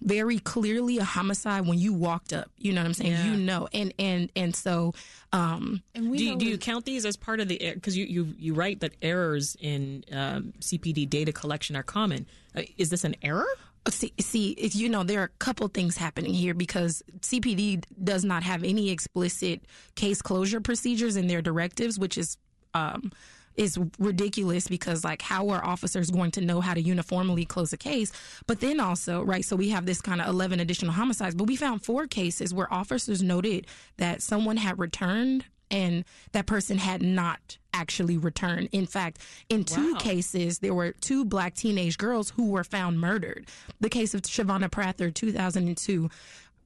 very 0.03 0.39
clearly 0.39 0.99
a 0.99 1.05
homicide 1.05 1.67
when 1.67 1.79
you 1.79 1.93
walked 1.93 2.33
up. 2.33 2.51
You 2.59 2.73
know 2.73 2.81
what 2.81 2.87
I'm 2.87 2.95
saying? 2.95 3.13
Yeah. 3.13 3.25
You 3.27 3.37
know, 3.37 3.69
and 3.73 3.95
and 3.99 4.31
and 4.37 4.55
so. 4.55 4.95
Um, 5.33 5.83
and 5.95 6.11
we 6.11 6.19
do, 6.19 6.25
you, 6.25 6.37
do 6.37 6.47
you 6.47 6.59
count 6.59 6.85
these 6.85 7.07
as 7.07 7.17
part 7.17 7.41
of 7.41 7.49
the 7.49 7.59
because 7.75 7.97
you, 7.97 8.05
you 8.05 8.35
you 8.39 8.55
write 8.55 8.81
that 8.81 8.93
errors 9.01 9.57
in 9.61 10.05
um, 10.13 10.53
CPD 10.61 11.09
data 11.09 11.33
collection 11.33 11.77
are 11.77 11.83
common. 11.83 12.27
Uh, 12.57 12.63
is 12.77 12.91
this 12.91 13.05
an 13.05 13.17
error? 13.23 13.47
See, 13.89 14.13
see, 14.21 14.51
if 14.51 14.77
you 14.77 14.89
know, 14.89 15.03
there 15.03 15.21
are 15.21 15.25
a 15.25 15.39
couple 15.39 15.67
things 15.67 15.97
happening 15.97 16.33
here 16.33 16.55
because 16.55 17.03
CPD 17.21 17.83
does 18.03 18.25
not 18.25 18.45
have 18.45 18.63
any 18.63 18.91
explicit 18.91 19.63
case 19.97 20.23
closure 20.23 20.61
procedures 20.61 21.17
in 21.17 21.27
their 21.27 21.43
directives, 21.43 21.99
which 21.99 22.17
is 22.17 22.37
um, 22.75 23.11
is 23.57 23.79
ridiculous 23.99 24.69
because 24.69 25.05
like 25.05 25.23
how 25.23 25.49
are 25.51 25.65
officers 25.65 26.11
going 26.11 26.31
to 26.31 26.41
know 26.41 26.61
how 26.61 26.75
to 26.75 26.81
uniformly 26.81 27.45
close 27.45 27.73
a 27.73 27.77
case 27.77 28.13
but 28.47 28.61
then 28.61 28.81
also 28.81 29.23
right 29.23 29.45
so 29.45 29.57
we 29.57 29.69
have 29.69 29.87
this 29.87 30.01
kind 30.01 30.21
of 30.21 30.29
11 30.29 30.61
additional 30.61 30.93
homicides 30.93 31.35
but 31.35 31.47
we 31.47 31.57
found 31.57 31.85
four 31.85 32.07
cases 32.07 32.55
where 32.55 32.73
officers 32.73 33.23
noted 33.23 33.67
that 33.99 34.23
someone 34.23 34.57
had 34.57 34.79
returned 34.79 35.45
and 35.73 36.05
that 36.33 36.47
person 36.47 36.77
had 36.77 37.03
not 37.03 37.57
actually 37.73 38.19
returned. 38.19 38.69
In 38.73 38.87
fact, 38.87 39.19
in 39.49 39.65
two 39.65 39.95
wow. 39.95 39.99
cases, 39.99 40.59
there 40.59 40.75
were 40.75 40.93
two 40.93 41.25
black 41.25 41.55
teenage 41.55 41.97
girls 41.97 42.31
who 42.31 42.51
were 42.51 42.63
found 42.63 43.01
murdered. 43.01 43.49
The 43.81 43.89
case 43.89 44.13
of 44.13 44.21
Shavonna 44.23 44.71
Prather, 44.71 45.11
2002. 45.11 46.11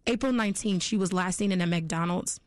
April 0.08 0.32
19th, 0.32 0.82
she 0.82 0.96
was 0.96 1.12
last 1.12 1.38
seen 1.38 1.52
in 1.52 1.60
a 1.60 1.66
McDonald's 1.66 2.40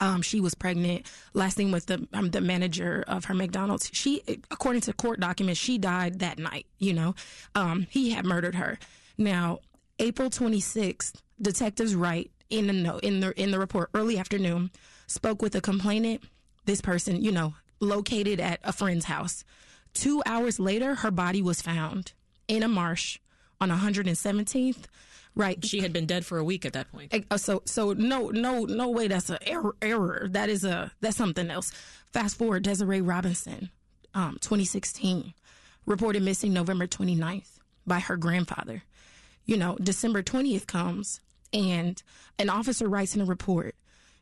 um, 0.00 0.22
she 0.22 0.40
was 0.40 0.54
pregnant, 0.54 1.06
last 1.34 1.56
thing 1.56 1.70
with 1.70 1.86
the 1.86 2.06
um, 2.12 2.30
the 2.30 2.40
manager 2.40 3.04
of 3.06 3.26
her 3.26 3.34
McDonald's. 3.34 3.90
She, 3.92 4.22
according 4.50 4.82
to 4.82 4.92
court 4.92 5.20
documents, 5.20 5.60
she 5.60 5.78
died 5.78 6.20
that 6.20 6.38
night. 6.38 6.66
You 6.78 6.94
know, 6.94 7.14
um, 7.54 7.86
he 7.90 8.10
had 8.10 8.24
murdered 8.24 8.54
her. 8.56 8.78
Now, 9.18 9.60
April 9.98 10.30
26th, 10.30 11.14
detectives 11.40 11.94
write 11.94 12.30
in 12.50 12.66
the 12.66 12.72
note 12.72 13.02
in 13.02 13.20
the 13.20 13.40
in 13.40 13.50
the 13.50 13.58
report 13.58 13.90
early 13.94 14.18
afternoon 14.18 14.70
spoke 15.06 15.42
with 15.42 15.54
a 15.54 15.60
complainant. 15.60 16.22
This 16.64 16.80
person, 16.80 17.22
you 17.22 17.32
know, 17.32 17.54
located 17.80 18.40
at 18.40 18.60
a 18.62 18.72
friend's 18.72 19.06
house. 19.06 19.44
Two 19.94 20.22
hours 20.24 20.58
later, 20.58 20.94
her 20.96 21.10
body 21.10 21.42
was 21.42 21.60
found 21.60 22.12
in 22.48 22.62
a 22.62 22.68
marsh 22.68 23.18
on 23.60 23.70
117th. 23.70 24.84
Right. 25.34 25.64
She 25.64 25.80
had 25.80 25.92
been 25.92 26.06
dead 26.06 26.26
for 26.26 26.38
a 26.38 26.44
week 26.44 26.66
at 26.66 26.74
that 26.74 26.92
point. 26.92 27.14
So 27.36 27.62
so 27.64 27.94
no 27.94 28.28
no 28.28 28.64
no 28.64 28.90
way 28.90 29.08
that's 29.08 29.30
an 29.30 29.38
error 29.42 29.74
error. 29.80 30.28
That 30.30 30.50
is 30.50 30.64
a 30.64 30.92
that's 31.00 31.16
something 31.16 31.50
else. 31.50 31.72
Fast 32.12 32.36
forward 32.36 32.64
Desiree 32.64 33.00
Robinson, 33.00 33.70
um, 34.12 34.36
2016, 34.42 35.32
reported 35.86 36.22
missing 36.22 36.52
November 36.52 36.86
29th 36.86 37.58
by 37.86 38.00
her 38.00 38.16
grandfather. 38.18 38.82
You 39.46 39.56
know, 39.56 39.76
December 39.82 40.22
20th 40.22 40.66
comes 40.66 41.20
and 41.52 42.02
an 42.38 42.48
officer 42.50 42.88
writes 42.88 43.14
in 43.14 43.22
a 43.22 43.24
report, 43.24 43.74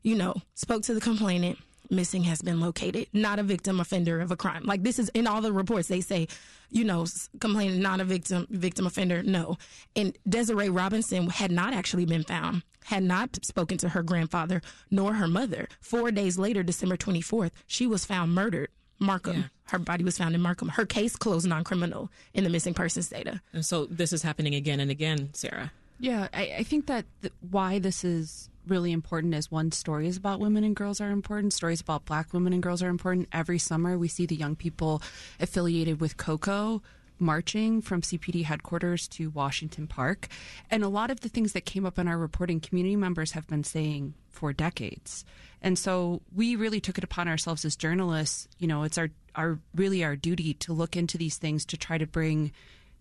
you 0.02 0.14
know, 0.14 0.34
spoke 0.54 0.82
to 0.84 0.94
the 0.94 1.00
complainant, 1.00 1.58
missing 1.90 2.24
has 2.24 2.42
been 2.42 2.60
located, 2.60 3.08
not 3.12 3.38
a 3.38 3.42
victim 3.42 3.80
offender 3.80 4.20
of 4.20 4.30
a 4.30 4.36
crime. 4.36 4.64
Like 4.64 4.82
this 4.82 4.98
is 4.98 5.08
in 5.10 5.26
all 5.26 5.40
the 5.40 5.52
reports 5.52 5.88
they 5.88 6.00
say, 6.00 6.28
you 6.70 6.84
know, 6.84 7.06
complaining, 7.40 7.80
not 7.80 8.00
a 8.00 8.04
victim 8.04 8.46
victim 8.50 8.86
offender, 8.86 9.22
no. 9.22 9.58
And 9.96 10.16
Desiree 10.28 10.68
Robinson 10.68 11.28
had 11.28 11.50
not 11.50 11.72
actually 11.74 12.06
been 12.06 12.22
found, 12.22 12.62
had 12.84 13.02
not 13.02 13.44
spoken 13.44 13.78
to 13.78 13.90
her 13.90 14.02
grandfather 14.02 14.62
nor 14.90 15.14
her 15.14 15.28
mother. 15.28 15.68
4 15.80 16.10
days 16.10 16.38
later, 16.38 16.62
December 16.62 16.96
24th, 16.96 17.52
she 17.66 17.86
was 17.86 18.04
found 18.04 18.34
murdered. 18.34 18.68
Markham. 19.02 19.50
Her 19.64 19.78
body 19.78 20.04
was 20.04 20.18
found 20.18 20.34
in 20.34 20.42
Markham. 20.42 20.68
Her 20.68 20.84
case 20.84 21.16
closed 21.16 21.48
non-criminal 21.48 22.10
in 22.34 22.44
the 22.44 22.50
missing 22.50 22.74
persons 22.74 23.08
data. 23.08 23.40
And 23.54 23.64
so 23.64 23.86
this 23.86 24.12
is 24.12 24.22
happening 24.22 24.54
again 24.54 24.78
and 24.78 24.90
again, 24.90 25.30
Sarah. 25.32 25.72
Yeah, 25.98 26.28
I, 26.34 26.56
I 26.58 26.62
think 26.64 26.84
that 26.86 27.06
th- 27.22 27.32
why 27.50 27.78
this 27.78 28.04
is 28.04 28.49
really 28.66 28.92
important 28.92 29.34
is 29.34 29.50
one, 29.50 29.72
stories 29.72 30.16
about 30.16 30.40
women 30.40 30.64
and 30.64 30.76
girls 30.76 31.00
are 31.00 31.10
important. 31.10 31.52
Stories 31.52 31.80
about 31.80 32.04
black 32.04 32.32
women 32.32 32.52
and 32.52 32.62
girls 32.62 32.82
are 32.82 32.88
important. 32.88 33.28
Every 33.32 33.58
summer, 33.58 33.98
we 33.98 34.08
see 34.08 34.26
the 34.26 34.36
young 34.36 34.56
people 34.56 35.02
affiliated 35.38 36.00
with 36.00 36.16
COCO 36.16 36.82
marching 37.20 37.82
from 37.82 38.00
CPD 38.00 38.44
headquarters 38.44 39.06
to 39.08 39.30
Washington 39.30 39.86
Park. 39.86 40.28
And 40.70 40.82
a 40.82 40.88
lot 40.88 41.10
of 41.10 41.20
the 41.20 41.28
things 41.28 41.52
that 41.52 41.66
came 41.66 41.84
up 41.84 41.98
in 41.98 42.08
our 42.08 42.18
reporting, 42.18 42.60
community 42.60 42.96
members 42.96 43.32
have 43.32 43.46
been 43.46 43.64
saying 43.64 44.14
for 44.30 44.52
decades. 44.52 45.24
And 45.62 45.78
so 45.78 46.22
we 46.34 46.56
really 46.56 46.80
took 46.80 46.96
it 46.96 47.04
upon 47.04 47.28
ourselves 47.28 47.64
as 47.64 47.76
journalists. 47.76 48.48
You 48.58 48.66
know, 48.66 48.84
it's 48.84 48.96
our, 48.96 49.10
our 49.34 49.58
really 49.74 50.02
our 50.02 50.16
duty 50.16 50.54
to 50.54 50.72
look 50.72 50.96
into 50.96 51.18
these 51.18 51.36
things 51.36 51.66
to 51.66 51.76
try 51.76 51.98
to 51.98 52.06
bring 52.06 52.52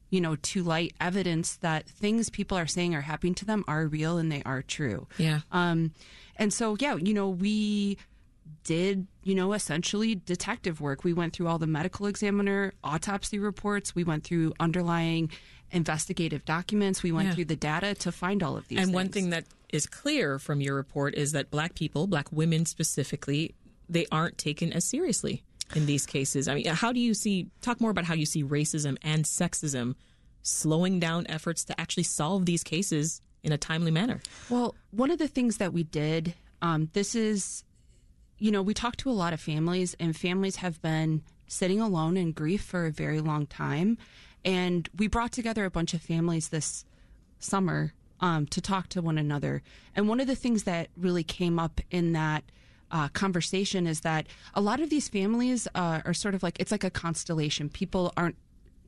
you 0.09 0.19
know, 0.21 0.35
to 0.37 0.63
light 0.63 0.93
evidence 0.99 1.57
that 1.57 1.87
things 1.87 2.29
people 2.29 2.57
are 2.57 2.67
saying 2.67 2.95
are 2.95 3.01
happening 3.01 3.35
to 3.35 3.45
them 3.45 3.63
are 3.67 3.85
real 3.87 4.17
and 4.17 4.31
they 4.31 4.41
are 4.43 4.61
true. 4.61 5.07
Yeah. 5.17 5.41
Um, 5.51 5.93
and 6.35 6.51
so, 6.53 6.75
yeah, 6.79 6.95
you 6.95 7.13
know, 7.13 7.29
we 7.29 7.97
did, 8.63 9.07
you 9.23 9.35
know, 9.35 9.53
essentially 9.53 10.15
detective 10.15 10.81
work. 10.81 11.03
We 11.03 11.13
went 11.13 11.33
through 11.33 11.47
all 11.47 11.59
the 11.59 11.67
medical 11.67 12.07
examiner 12.07 12.73
autopsy 12.83 13.39
reports. 13.39 13.93
We 13.95 14.03
went 14.03 14.23
through 14.23 14.53
underlying 14.59 15.31
investigative 15.71 16.45
documents. 16.45 17.03
We 17.03 17.11
went 17.11 17.29
Yeah. 17.29 17.35
through 17.35 17.45
the 17.45 17.55
data 17.55 17.93
to 17.95 18.11
find 18.11 18.41
all 18.41 18.57
of 18.57 18.67
these. 18.67 18.79
And 18.79 18.93
one 18.93 19.09
thing 19.09 19.29
that 19.29 19.45
is 19.71 19.85
clear 19.85 20.39
from 20.39 20.61
your 20.61 20.75
report 20.75 21.13
is 21.15 21.31
that 21.33 21.51
black 21.51 21.75
people, 21.75 22.07
black 22.07 22.31
women 22.31 22.65
specifically, 22.65 23.53
they 23.87 24.05
aren't 24.11 24.37
taken 24.37 24.73
as 24.73 24.85
seriously 24.85 25.43
in 25.75 25.85
these 25.85 26.05
cases. 26.05 26.47
I 26.47 26.55
mean, 26.55 26.65
how 26.65 26.91
do 26.91 26.99
you 26.99 27.13
see, 27.13 27.47
talk 27.61 27.79
more 27.79 27.91
about 27.91 28.05
how 28.05 28.13
you 28.13 28.25
see 28.25 28.43
racism 28.43 28.97
and 29.01 29.25
sexism 29.25 29.95
slowing 30.41 30.99
down 30.99 31.25
efforts 31.27 31.63
to 31.65 31.79
actually 31.79 32.03
solve 32.03 32.45
these 32.45 32.63
cases 32.63 33.21
in 33.43 33.51
a 33.51 33.57
timely 33.57 33.91
manner? 33.91 34.21
Well, 34.49 34.75
one 34.91 35.11
of 35.11 35.19
the 35.19 35.27
things 35.27 35.57
that 35.57 35.73
we 35.73 35.83
did, 35.83 36.33
um, 36.61 36.89
this 36.93 37.15
is, 37.15 37.63
you 38.37 38.51
know, 38.51 38.61
we 38.61 38.73
talked 38.73 38.99
to 38.99 39.09
a 39.09 39.11
lot 39.11 39.33
of 39.33 39.39
families, 39.39 39.95
and 39.99 40.15
families 40.15 40.57
have 40.57 40.81
been 40.81 41.23
sitting 41.47 41.79
alone 41.79 42.17
in 42.17 42.31
grief 42.31 42.61
for 42.61 42.85
a 42.85 42.91
very 42.91 43.19
long 43.21 43.45
time. 43.45 43.97
And 44.45 44.87
we 44.97 45.07
brought 45.07 45.31
together 45.31 45.65
a 45.65 45.71
bunch 45.71 45.93
of 45.93 46.01
families 46.01 46.49
this 46.49 46.85
summer 47.39 47.93
um, 48.21 48.45
to 48.47 48.61
talk 48.61 48.87
to 48.89 49.01
one 49.01 49.17
another. 49.17 49.61
And 49.95 50.07
one 50.07 50.19
of 50.19 50.27
the 50.27 50.35
things 50.35 50.63
that 50.63 50.89
really 50.95 51.23
came 51.23 51.59
up 51.59 51.81
in 51.91 52.13
that 52.13 52.43
uh, 52.91 53.07
conversation 53.09 53.87
is 53.87 54.01
that 54.01 54.27
a 54.53 54.61
lot 54.61 54.79
of 54.79 54.89
these 54.89 55.07
families 55.07 55.67
uh, 55.75 56.01
are 56.05 56.13
sort 56.13 56.35
of 56.35 56.43
like 56.43 56.59
it's 56.59 56.71
like 56.71 56.83
a 56.83 56.89
constellation. 56.89 57.69
People 57.69 58.13
aren't 58.17 58.35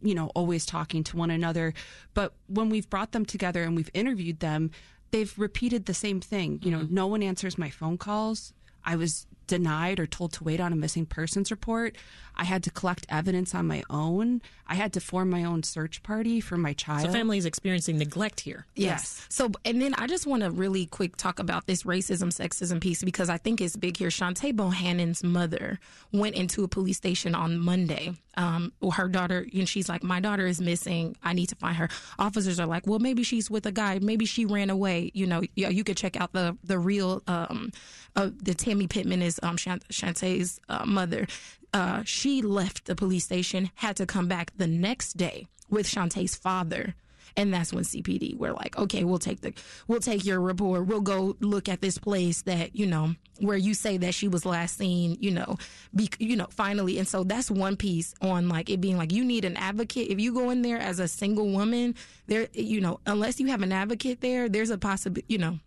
you 0.01 0.15
know 0.15 0.31
always 0.36 0.65
talking 0.65 1.03
to 1.05 1.17
one 1.17 1.31
another. 1.31 1.74
But 2.13 2.34
when 2.48 2.70
we've 2.70 2.89
brought 2.89 3.12
them 3.12 3.25
together 3.25 3.63
and 3.63 3.75
we've 3.75 3.91
interviewed 3.93 4.39
them 4.39 4.72
they've 5.12 5.38
repeated 5.38 5.86
the 5.86 5.93
same 5.93 6.20
thing. 6.22 6.60
You 6.63 6.72
know 6.72 6.88
no 6.89 7.08
one 7.08 7.22
answers 7.22 7.58
my 7.58 7.70
phone 7.70 7.98
calls. 7.98 8.53
I 8.84 8.96
was 8.96 9.27
denied 9.48 10.00
or 10.00 10.07
told 10.07 10.33
to 10.33 10.43
wait 10.43 10.60
on 10.60 10.71
a 10.74 10.75
missing 10.75 11.05
persons 11.05 11.51
report 11.51 11.95
i 12.36 12.43
had 12.43 12.63
to 12.63 12.71
collect 12.71 13.05
evidence 13.10 13.53
on 13.53 13.67
my 13.67 13.83
own 13.89 14.41
i 14.67 14.75
had 14.75 14.93
to 14.93 15.00
form 15.00 15.29
my 15.29 15.43
own 15.43 15.63
search 15.63 16.01
party 16.03 16.39
for 16.39 16.57
my 16.57 16.74
child 16.74 17.01
So 17.01 17.12
families 17.12 17.45
experiencing 17.45 17.98
neglect 17.98 18.39
here. 18.39 18.65
Yes. 18.75 19.25
So, 19.29 19.51
and 19.65 19.81
then 19.81 19.93
I 19.95 20.07
just 20.07 20.25
want 20.25 20.43
to 20.43 20.51
really 20.51 20.86
quick 20.86 21.15
talk 21.17 21.39
about 21.39 21.67
this 21.67 21.83
racism, 21.83 22.27
sexism 22.29 22.81
piece 22.81 23.03
because 23.03 23.29
I 23.29 23.38
think 23.38 23.62
it's 23.62 23.75
big 23.75 23.98
here. 23.98 24.10
Shantae 24.10 24.55
Bohannon's 24.55 25.24
mother 25.24 25.79
went 26.12 26.36
into 26.36 26.63
a 26.63 26.67
police 26.67 26.98
station 26.98 27.36
on 27.36 27.60
Monday. 27.60 28.13
Um, 28.38 28.71
her 28.93 29.10
daughter, 29.10 29.45
and 29.53 29.67
she's 29.67 29.89
like, 29.89 30.03
my 30.03 30.21
daughter 30.21 30.48
is 30.48 30.62
missing. 30.62 31.17
I 31.21 31.33
need 31.33 31.48
to 31.48 31.55
find 31.55 31.75
her. 31.75 31.89
Officers 32.17 32.60
are 32.62 32.65
like, 32.65 32.88
well, 32.88 33.00
maybe 33.00 33.24
she's 33.24 33.51
with 33.51 33.65
a 33.65 33.74
guy. 33.74 34.00
Maybe 34.00 34.25
she 34.25 34.45
ran 34.45 34.69
away. 34.69 35.12
You 35.13 35.27
know, 35.27 35.41
yeah, 35.55 35.69
you 35.69 35.83
could 35.83 35.98
check 35.98 36.19
out 36.19 36.31
the 36.31 36.57
the 36.63 36.79
real. 36.79 37.21
Um, 37.27 37.71
uh, 38.15 38.29
the 38.41 38.53
Tammy 38.53 38.88
Pittman 38.88 39.21
is 39.21 39.30
um 39.43 39.57
Shantae's 39.57 40.59
uh, 40.69 40.85
mother. 40.85 41.27
Uh, 41.73 42.03
she 42.05 42.41
left 42.41 42.85
the 42.85 42.95
police 42.95 43.23
station, 43.23 43.71
had 43.75 43.95
to 43.95 44.05
come 44.05 44.27
back 44.27 44.51
the 44.57 44.67
next 44.67 45.13
day 45.13 45.47
with 45.69 45.88
Shantae's 45.88 46.35
father 46.35 46.95
and 47.38 47.53
that's 47.53 47.73
when 47.73 47.83
CPD 47.83 48.38
we're 48.38 48.53
like, 48.53 48.77
okay, 48.77 49.03
we'll 49.03 49.19
take 49.19 49.41
the 49.41 49.53
we'll 49.88 50.00
take 50.00 50.25
your 50.25 50.39
report. 50.39 50.88
We'll 50.88 51.01
go 51.01 51.35
look 51.39 51.69
at 51.69 51.81
this 51.81 51.97
place 51.97 52.41
that 52.43 52.75
you 52.75 52.85
know 52.85 53.15
where 53.39 53.57
you 53.57 53.73
say 53.73 53.97
that 53.97 54.13
she 54.13 54.27
was 54.27 54.45
last 54.45 54.77
seen. 54.77 55.17
You 55.19 55.31
know, 55.31 55.57
be, 55.95 56.09
you 56.19 56.35
know, 56.35 56.47
finally. 56.50 56.97
And 56.97 57.07
so 57.07 57.23
that's 57.23 57.50
one 57.50 57.77
piece 57.77 58.13
on 58.21 58.50
like 58.50 58.69
it 58.69 58.81
being 58.81 58.97
like 58.97 59.11
you 59.11 59.23
need 59.23 59.45
an 59.45 59.57
advocate. 59.57 60.09
If 60.09 60.19
you 60.19 60.33
go 60.33 60.50
in 60.50 60.61
there 60.61 60.77
as 60.77 61.00
a 61.00 61.07
single 61.07 61.50
woman, 61.50 61.95
there, 62.27 62.47
you 62.53 62.81
know, 62.81 63.00
unless 63.05 63.39
you 63.39 63.47
have 63.47 63.61
an 63.61 63.71
advocate 63.71 64.21
there, 64.21 64.50
there's 64.50 64.69
a 64.69 64.77
possibility. 64.77 65.25
You 65.27 65.39
know, 65.39 65.59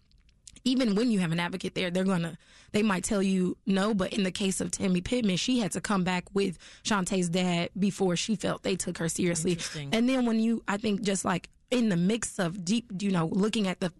even 0.64 0.94
when 0.94 1.11
you 1.11 1.21
have 1.21 1.33
an 1.33 1.40
advocate 1.40 1.75
there, 1.75 1.90
they're 1.90 2.04
gonna 2.04 2.37
they 2.73 2.83
might 2.83 3.04
tell 3.04 3.23
you 3.23 3.56
no. 3.66 3.94
But 3.94 4.12
in 4.12 4.25
the 4.25 4.33
case 4.33 4.61
of 4.61 4.71
Tammy 4.71 5.00
Pittman, 5.00 5.37
she 5.37 5.59
had 5.61 5.73
to 5.73 5.80
come 5.80 6.04
back 6.04 6.25
with 6.35 6.59
Shantae's 6.83 7.28
dad 7.28 7.71
before 7.78 8.16
she 8.16 8.35
felt 8.37 8.62
they 8.62 8.76
took 8.76 8.99
her 8.99 9.09
seriously. 9.09 9.59
And 9.92 10.09
then 10.09 10.26
when 10.26 10.40
you, 10.40 10.62
I 10.66 10.76
think, 10.76 11.02
just 11.02 11.25
like 11.25 11.50
in 11.71 11.88
the 11.88 11.97
mix 11.97 12.38
of 12.38 12.64
deep, 12.64 12.90
you 12.99 13.11
know, 13.11 13.26
looking 13.26 13.68
at 13.68 13.80
the 13.80 13.92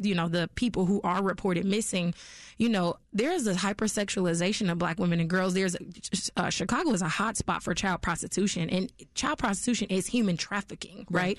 you 0.00 0.14
know 0.14 0.28
the 0.28 0.48
people 0.54 0.86
who 0.86 1.00
are 1.02 1.20
reported 1.20 1.64
missing 1.64 2.14
you 2.58 2.68
know 2.68 2.94
there 3.12 3.32
is 3.32 3.46
a 3.48 3.54
hypersexualization 3.54 4.70
of 4.70 4.78
black 4.78 5.00
women 5.00 5.18
and 5.18 5.28
girls 5.28 5.52
there's 5.54 5.76
uh, 6.36 6.48
chicago 6.48 6.90
is 6.92 7.02
a 7.02 7.08
hot 7.08 7.36
spot 7.36 7.60
for 7.60 7.74
child 7.74 8.00
prostitution 8.00 8.70
and 8.70 8.92
child 9.14 9.36
prostitution 9.36 9.88
is 9.90 10.06
human 10.06 10.36
trafficking 10.36 11.04
right, 11.10 11.38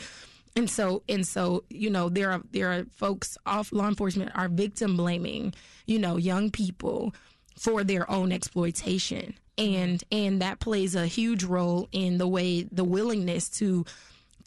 and 0.56 0.70
so 0.70 1.04
and 1.10 1.28
so 1.28 1.64
you 1.70 1.90
know 1.90 2.10
there 2.10 2.32
are 2.32 2.42
there 2.52 2.72
are 2.72 2.86
folks 2.92 3.38
off 3.46 3.72
law 3.72 3.88
enforcement 3.88 4.32
are 4.36 4.48
victim 4.48 4.96
blaming 4.96 5.54
you 5.86 6.00
know 6.00 6.18
young 6.18 6.50
people 6.50 7.14
for 7.58 7.84
their 7.84 8.10
own 8.10 8.32
exploitation. 8.32 9.36
And 9.58 10.04
and 10.12 10.42
that 10.42 10.60
plays 10.60 10.96
a 10.96 11.08
huge 11.08 11.44
role 11.44 11.88
in 11.92 12.18
the 12.18 12.28
way 12.28 12.64
the 12.64 12.84
willingness 12.84 13.50
to 13.52 13.86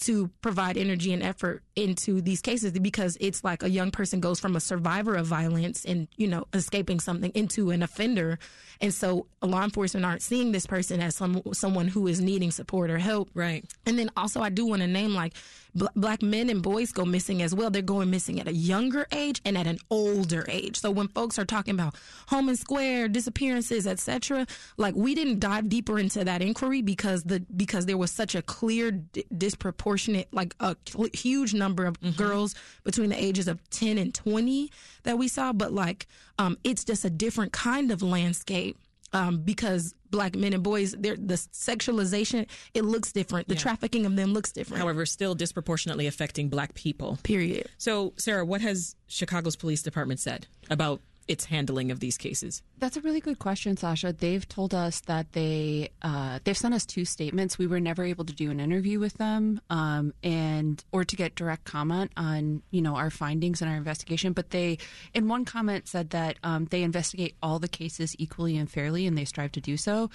to 0.03 0.29
provide 0.43 0.77
energy 0.77 1.13
and 1.13 1.23
effort 1.23 1.63
into 1.79 2.21
these 2.21 2.41
cases 2.41 2.73
because 2.73 3.17
it's 3.21 3.43
like 3.45 3.63
a 3.63 3.71
young 3.71 3.91
person 3.91 4.21
goes 4.21 4.41
from 4.41 4.57
a 4.57 4.61
survivor 4.61 5.15
of 5.15 5.27
violence 5.27 5.85
and 5.85 6.09
you 6.17 6.27
know 6.27 6.47
escaping 6.53 7.01
something 7.01 7.31
into 7.35 7.71
an 7.71 7.83
offender. 7.83 8.39
And 8.81 8.95
so 8.95 9.27
law 9.43 9.65
enforcement 9.65 10.07
aren't 10.07 10.23
seeing 10.23 10.53
this 10.53 10.67
person 10.67 11.01
as 11.01 11.17
some 11.17 11.43
someone 11.53 11.89
who 11.89 12.07
is 12.07 12.21
needing 12.21 12.51
support 12.51 12.91
or 12.91 12.99
help. 12.99 13.31
Right. 13.35 13.65
and 13.87 13.99
then 13.99 14.11
also 14.17 14.41
I 14.43 14.51
do 14.51 14.67
want 14.67 14.83
to 14.83 14.89
name 14.89 15.15
like 15.15 15.35
bl- 15.75 15.87
black 15.97 16.23
men 16.23 16.51
and 16.51 16.63
boys 16.63 16.93
go 16.93 17.05
missing 17.05 17.43
as 17.43 17.55
well. 17.55 17.71
They're 17.71 17.83
going 17.83 18.11
missing 18.11 18.41
at 18.41 18.49
a 18.49 18.53
younger 18.53 19.07
age 19.13 19.41
and 19.45 19.57
at 19.57 19.67
an 19.67 19.79
older 19.91 20.45
age. 20.49 20.79
So 20.79 20.91
when 20.91 21.09
folks 21.09 21.39
are 21.39 21.45
talking 21.45 21.75
about 21.75 21.95
Homan 22.29 22.57
Square 22.57 23.09
disappearances 23.09 23.87
etc 23.87 24.47
like 24.77 24.95
we 24.95 25.15
didn't 25.15 25.41
dive 25.41 25.69
deeper 25.69 25.99
into 25.99 26.25
that 26.25 26.43
inquiry 26.43 26.83
because 26.83 27.23
the 27.25 27.41
because 27.57 27.87
there 27.87 27.97
was 27.97 28.11
such 28.11 28.35
a 28.35 28.43
clear 28.43 28.91
d- 28.91 29.25
disproportionate 29.37 30.29
like 30.33 30.55
a 30.61 30.77
cl- 30.89 31.09
huge 31.13 31.55
number 31.55 31.68
of 31.77 32.17
girls 32.17 32.55
between 32.85 33.11
the 33.11 33.23
ages 33.23 33.49
of 33.49 33.59
10 33.71 33.99
and 33.99 34.15
20 34.15 34.71
that 35.05 35.19
we 35.19 35.29
saw 35.29 35.53
but 35.53 35.73
like 35.73 36.07
um 36.39 36.57
it's 36.65 36.85
just 36.85 37.05
a 37.05 37.11
different 37.11 37.53
kind 37.53 37.91
of 37.91 38.03
landscape 38.03 38.77
um, 39.13 39.39
because 39.39 39.95
black 40.11 40.37
men 40.37 40.53
and 40.53 40.63
boys, 40.63 40.93
the 40.93 41.17
sexualization, 41.53 42.47
it 42.75 42.85
looks 42.85 43.13
different. 43.13 43.49
The 43.49 43.55
yeah. 43.55 43.61
trafficking 43.61 44.07
of 44.07 44.17
them 44.17 44.33
looks 44.33 44.53
different. 44.53 44.83
However, 44.83 45.07
still 45.07 45.35
disproportionately 45.35 46.07
affecting 46.07 46.49
black 46.49 46.75
people. 46.75 47.19
Period. 47.23 47.69
So, 47.79 48.13
Sarah, 48.17 48.45
what 48.45 48.61
has 48.61 48.97
Chicago's 49.07 49.57
police 49.57 49.83
department 49.83 50.21
said 50.21 50.47
about 50.71 51.01
its 51.29 51.45
handling 51.45 51.91
of 51.91 52.01
these 52.01 52.17
cases? 52.17 52.63
That's 52.79 52.97
a 52.97 53.01
really 53.01 53.21
good 53.21 53.39
question, 53.39 53.77
Sasha. 53.77 54.13
They've 54.13 54.49
told 54.49 54.75
us 54.75 55.01
that 55.03 55.33
they 55.33 55.91
uh, 56.03 56.39
they've 56.45 56.57
sent 56.57 56.75
us 56.75 56.87
two 56.87 57.05
statements. 57.05 57.59
We 57.59 57.67
were 57.67 57.81
never 57.81 58.05
able 58.05 58.25
to 58.25 58.33
do 58.33 58.51
an 58.51 58.61
interview 58.61 58.99
with 58.99 59.15
them, 59.15 59.61
um, 59.71 60.15
and 60.23 60.83
or 60.91 61.05
to 61.05 61.17
get 61.17 61.35
direct 61.35 61.65
comment 61.65 62.13
on 62.17 62.63
you 62.71 62.81
know 62.81 62.97
our 62.97 63.11
findings 63.11 63.61
and 63.61 63.71
our 63.71 63.77
investigation. 63.77 64.33
But 64.33 64.51
they, 64.51 64.79
in 65.15 65.29
one 65.29 65.45
comment, 65.45 65.87
said 65.87 66.11
that 66.11 66.39
um, 66.43 66.67
they 66.67 66.83
investigate 66.83 67.37
all 67.43 67.59
the 67.59 67.69
cases 67.69 68.17
equally 68.19 68.57
and 68.57 68.71
fairly, 68.71 69.07
and 69.07 69.17
they 69.17 69.25
strive 69.25 69.53
to 69.53 69.61
do 69.61 69.77
so. 69.77 70.11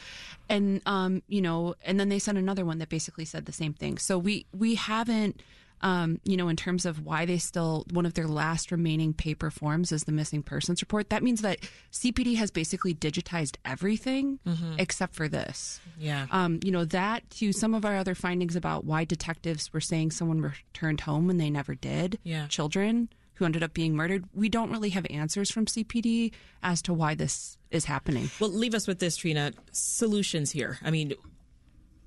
And 0.49 0.81
um, 0.85 1.21
you 1.27 1.41
know, 1.41 1.75
and 1.85 1.99
then 1.99 2.09
they 2.09 2.19
sent 2.19 2.37
another 2.37 2.65
one 2.65 2.79
that 2.79 2.89
basically 2.89 3.25
said 3.25 3.45
the 3.45 3.51
same 3.53 3.73
thing. 3.73 3.97
So 3.97 4.17
we 4.17 4.45
we 4.53 4.75
haven't 4.75 5.41
um, 5.83 6.19
you 6.23 6.37
know, 6.37 6.47
in 6.47 6.55
terms 6.55 6.85
of 6.85 7.05
why 7.05 7.25
they 7.25 7.37
still, 7.37 7.85
one 7.91 8.05
of 8.05 8.13
their 8.13 8.27
last 8.27 8.71
remaining 8.71 9.13
paper 9.13 9.51
forms 9.51 9.91
is 9.91 10.05
the 10.05 10.13
missing 10.13 10.41
persons 10.41 10.81
report. 10.81 11.09
That 11.09 11.21
means 11.21 11.41
that 11.41 11.59
CPD 11.91 12.37
has 12.37 12.49
basically 12.49 12.95
digitized 12.95 13.57
everything 13.65 14.39
mm-hmm. 14.47 14.75
except 14.79 15.13
for 15.13 15.27
this. 15.27 15.81
Yeah. 15.99 16.27
Um, 16.31 16.61
you 16.63 16.71
know, 16.71 16.85
that 16.85 17.29
to 17.31 17.51
some 17.51 17.73
of 17.73 17.83
our 17.83 17.97
other 17.97 18.15
findings 18.15 18.55
about 18.55 18.85
why 18.85 19.03
detectives 19.03 19.73
were 19.73 19.81
saying 19.81 20.11
someone 20.11 20.41
returned 20.41 21.01
home 21.01 21.27
when 21.27 21.37
they 21.37 21.49
never 21.49 21.75
did. 21.75 22.17
Yeah. 22.23 22.47
Children 22.47 23.09
who 23.35 23.45
ended 23.45 23.63
up 23.63 23.73
being 23.73 23.95
murdered. 23.95 24.25
We 24.33 24.47
don't 24.47 24.71
really 24.71 24.91
have 24.91 25.05
answers 25.09 25.51
from 25.51 25.65
CPD 25.65 26.31
as 26.61 26.81
to 26.83 26.93
why 26.93 27.15
this 27.15 27.57
is 27.71 27.85
happening. 27.85 28.29
Well, 28.39 28.51
leave 28.51 28.75
us 28.75 28.87
with 28.87 28.99
this, 28.99 29.17
Trina. 29.17 29.51
Solutions 29.71 30.51
here. 30.51 30.77
I 30.83 30.91
mean, 30.91 31.13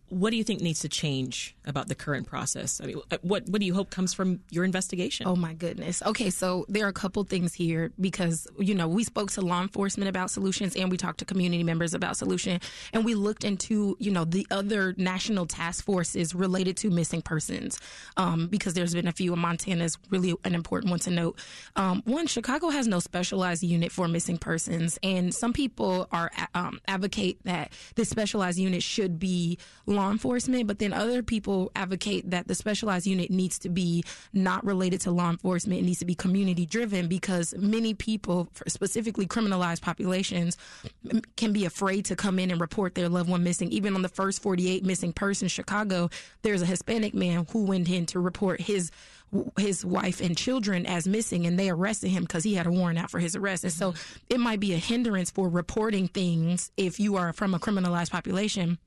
what 0.09 0.31
do 0.31 0.37
you 0.37 0.45
think 0.45 0.61
needs 0.61 0.81
to 0.81 0.89
change 0.89 1.57
about 1.67 1.89
the 1.89 1.95
current 1.95 2.27
process? 2.27 2.81
I 2.81 2.87
mean, 2.87 3.01
uh, 3.11 3.19
what 3.23 3.49
what 3.49 3.61
do 3.61 3.67
you 3.67 3.75
hope 3.75 3.91
comes 3.91 4.15
from 4.15 4.41
your 4.51 4.65
investigation? 4.65 5.27
Oh 5.27 5.35
my 5.35 5.53
goodness. 5.53 6.03
Okay, 6.05 6.31
so 6.31 6.65
there 6.69 6.85
are 6.85 6.89
a 6.89 6.93
couple 6.93 7.25
things 7.25 7.55
here 7.55 7.93
because 8.01 8.47
you 8.59 8.75
know 8.75 8.87
we 8.87 9.03
spoke 9.03 9.33
to 9.33 9.41
law 9.41 9.63
enforcement 9.63 10.09
about 10.09 10.31
solutions 10.31 10.77
and 10.77 10.91
we 10.91 10.97
talked 10.97 11.19
to 11.19 11.25
community 11.25 11.65
members 11.65 11.93
about 11.93 12.17
solution 12.17 12.61
and 12.93 13.05
we 13.05 13.15
looked 13.15 13.45
into 13.45 13.97
you 13.99 14.13
know 14.13 14.25
the 14.25 14.47
other 14.51 14.95
national 14.97 15.47
task 15.47 15.85
forces 15.85 16.35
related 16.35 16.77
to 16.77 16.91
missing 16.91 17.21
persons 17.21 17.81
um, 18.17 18.47
because 18.47 18.75
there's 18.75 18.95
been 18.95 19.09
a 19.09 19.13
few. 19.13 19.35
Montana 19.35 19.85
is 19.85 19.99
really 20.11 20.35
an 20.45 20.55
important 20.55 20.91
one 20.91 21.01
to 21.01 21.11
note. 21.11 21.39
Um, 21.75 22.03
one, 22.05 22.27
Chicago 22.27 22.69
has 22.69 22.87
no 22.87 23.01
specialized 23.01 23.63
unit 23.63 23.91
for 23.91 24.07
missing 24.07 24.39
persons, 24.39 24.99
and 25.03 25.35
some 25.35 25.53
people 25.53 26.09
are 26.13 26.31
um, 26.55 26.81
advocate 26.87 27.41
that 27.45 27.73
this 27.97 28.09
specialized 28.09 28.59
unit 28.59 28.83
should 28.83 29.19
be 29.19 29.59
law 29.97 30.11
enforcement, 30.11 30.67
but 30.67 30.79
then 30.79 30.93
other 30.93 31.23
people 31.23 31.73
advocate 31.75 32.31
that 32.31 32.47
the 32.47 32.55
specialized 32.55 33.07
unit 33.07 33.31
needs 33.31 33.59
to 33.61 33.69
be 33.69 34.05
not 34.33 34.65
related 34.65 35.01
to 35.03 35.11
law 35.11 35.31
enforcement. 35.31 35.81
It 35.81 35.85
needs 35.85 35.99
to 35.99 36.05
be 36.05 36.15
community 36.15 36.67
driven 36.67 37.09
because 37.09 37.55
many 37.59 37.95
people, 37.95 38.49
specifically 38.69 39.27
criminalized 39.27 39.81
populations, 39.83 40.57
can 41.37 41.53
be 41.53 41.65
afraid 41.65 42.05
to 42.07 42.17
come 42.17 42.39
in 42.39 42.51
and 42.51 42.61
report 42.61 42.95
their 42.95 43.09
loved 43.09 43.29
one 43.29 43.43
missing. 43.43 43.71
Even 43.73 43.95
on 43.95 44.03
the 44.03 44.09
first 44.09 44.43
48 44.43 44.85
missing 44.85 45.13
persons, 45.13 45.51
Chicago, 45.51 46.11
there's 46.43 46.63
a 46.63 46.67
Hispanic 46.67 47.15
man 47.15 47.47
who 47.51 47.65
went 47.65 47.89
in 47.91 48.07
to 48.07 48.21
report 48.21 48.61
his 48.61 48.93
his 49.59 49.85
wife 49.85 50.21
and 50.21 50.37
children 50.37 50.87
as 50.87 51.07
missing 51.09 51.47
and 51.47 51.59
they 51.59 51.69
arrested 51.69 52.09
him 52.11 52.23
because 52.23 52.45
he 52.45 52.55
had 52.55 52.67
a 52.67 52.71
warrant 52.71 52.99
out 52.99 53.11
for 53.11 53.19
his 53.19 53.35
arrest. 53.35 53.65
And 53.65 53.73
so 53.73 53.95
it 54.31 54.39
might 54.39 54.61
be 54.61 54.73
a 54.73 54.79
hindrance 54.79 55.31
for 55.31 55.49
reporting 55.49 56.07
things 56.07 56.71
if 56.77 57.01
you 57.01 57.17
are 57.17 57.33
from 57.33 57.53
a 57.53 57.59
criminalized 57.59 58.11
population 58.11 58.79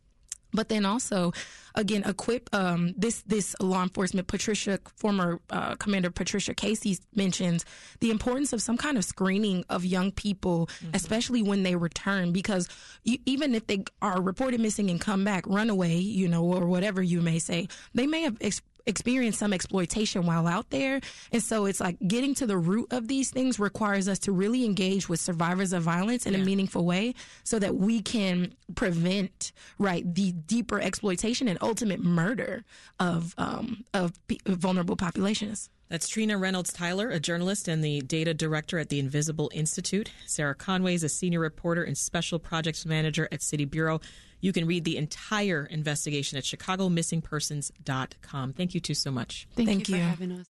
but 0.54 0.70
then 0.70 0.86
also 0.86 1.32
again 1.76 2.04
equip 2.06 2.54
um, 2.54 2.94
this 2.98 3.22
this 3.24 3.56
law 3.60 3.84
enforcement 3.84 4.28
patricia 4.28 4.80
former 4.96 5.40
uh, 5.50 5.76
commander 5.76 6.10
patricia 6.10 6.54
casey 6.54 6.98
mentions 7.16 7.66
the 8.00 8.12
importance 8.12 8.54
of 8.54 8.62
some 8.62 8.78
kind 8.78 8.98
of 8.98 9.06
screening 9.06 9.64
of 9.70 9.86
young 9.86 10.12
people 10.12 10.68
mm-hmm. 10.68 10.92
especially 10.94 11.44
when 11.44 11.64
they 11.64 11.76
return 11.76 12.32
because 12.32 12.68
you, 13.04 13.18
even 13.26 13.56
if 13.56 13.68
they 13.68 13.84
are 14.02 14.22
reported 14.22 14.60
missing 14.60 14.90
and 14.90 15.02
come 15.02 15.24
back 15.24 15.46
runaway 15.48 15.96
you 15.96 16.28
know 16.28 16.44
or 16.44 16.66
whatever 16.66 17.02
you 17.02 17.22
may 17.22 17.40
say 17.40 17.68
they 17.94 18.08
may 18.08 18.22
have 18.22 18.38
ex- 18.42 18.62
experience 18.90 19.38
some 19.38 19.54
exploitation 19.54 20.26
while 20.26 20.48
out 20.48 20.70
there. 20.72 21.00
And 21.32 21.42
so 21.42 21.66
it's 21.66 21.80
like 21.80 21.98
getting 22.06 22.34
to 22.36 22.46
the 22.46 22.58
root 22.58 22.88
of 22.92 23.08
these 23.08 23.30
things 23.30 23.60
requires 23.60 24.08
us 24.08 24.20
to 24.20 24.32
really 24.32 24.66
engage 24.66 25.08
with 25.08 25.20
survivors 25.20 25.72
of 25.72 25.84
violence 25.84 26.26
in 26.26 26.34
yeah. 26.34 26.40
a 26.40 26.44
meaningful 26.44 26.84
way 26.86 27.14
so 27.44 27.60
that 27.60 27.76
we 27.76 28.02
can 28.02 28.54
prevent, 28.76 29.52
right, 29.78 30.04
the 30.14 30.32
deeper 30.32 30.82
exploitation 30.82 31.48
and 31.48 31.58
ultimate 31.62 32.04
murder 32.04 32.66
of, 33.00 33.34
um, 33.38 33.86
of 33.94 34.14
vulnerable 34.46 34.96
populations. 34.96 35.70
That's 35.90 36.08
Trina 36.08 36.38
Reynolds 36.38 36.72
Tyler, 36.72 37.10
a 37.10 37.20
journalist 37.20 37.68
and 37.68 37.84
the 37.84 38.02
data 38.02 38.36
director 38.36 38.78
at 38.78 38.90
the 38.90 39.00
Invisible 39.00 39.50
Institute. 39.56 40.12
Sarah 40.28 40.54
Conway 40.54 40.94
is 40.94 41.04
a 41.04 41.10
senior 41.10 41.40
reporter 41.40 41.84
and 41.84 41.98
special 41.98 42.38
projects 42.38 42.86
manager 42.86 43.28
at 43.32 43.42
City 43.42 43.66
Bureau. 43.66 44.00
You 44.40 44.54
can 44.54 44.68
read 44.68 44.84
the 44.84 44.98
entire 44.98 45.66
investigation 45.66 46.38
at 46.38 46.44
chicagomissingpersons.com. 46.44 48.54
Thank 48.54 48.76
you 48.76 48.80
two 48.80 48.94
so 48.94 49.10
much. 49.10 49.48
Thank, 49.56 49.68
Thank 49.68 49.90
you, 49.90 49.96
you 49.96 50.04
for 50.04 50.08
having 50.08 50.32
us. 50.34 50.46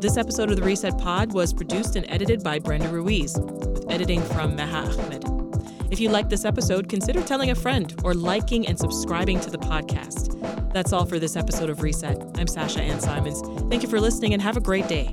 This 0.00 0.16
episode 0.16 0.50
of 0.50 0.56
the 0.56 0.62
Reset 0.62 0.96
Pod 0.96 1.34
was 1.34 1.52
produced 1.52 1.96
and 1.96 2.06
edited 2.08 2.42
by 2.42 2.58
Brenda 2.58 2.88
Ruiz, 2.88 3.38
with 3.38 3.84
editing 3.90 4.22
from 4.22 4.56
Maha 4.56 4.98
Ahmed. 4.98 5.39
If 5.90 5.98
you 5.98 6.08
like 6.08 6.28
this 6.28 6.44
episode, 6.44 6.88
consider 6.88 7.20
telling 7.20 7.50
a 7.50 7.54
friend 7.54 7.92
or 8.04 8.14
liking 8.14 8.66
and 8.68 8.78
subscribing 8.78 9.40
to 9.40 9.50
the 9.50 9.58
podcast. 9.58 10.72
That's 10.72 10.92
all 10.92 11.04
for 11.04 11.18
this 11.18 11.34
episode 11.34 11.68
of 11.68 11.82
Reset. 11.82 12.16
I'm 12.38 12.46
Sasha 12.46 12.80
Ann 12.80 13.00
Simons. 13.00 13.42
Thank 13.68 13.82
you 13.82 13.88
for 13.88 14.00
listening 14.00 14.32
and 14.32 14.40
have 14.40 14.56
a 14.56 14.60
great 14.60 14.86
day. 14.86 15.12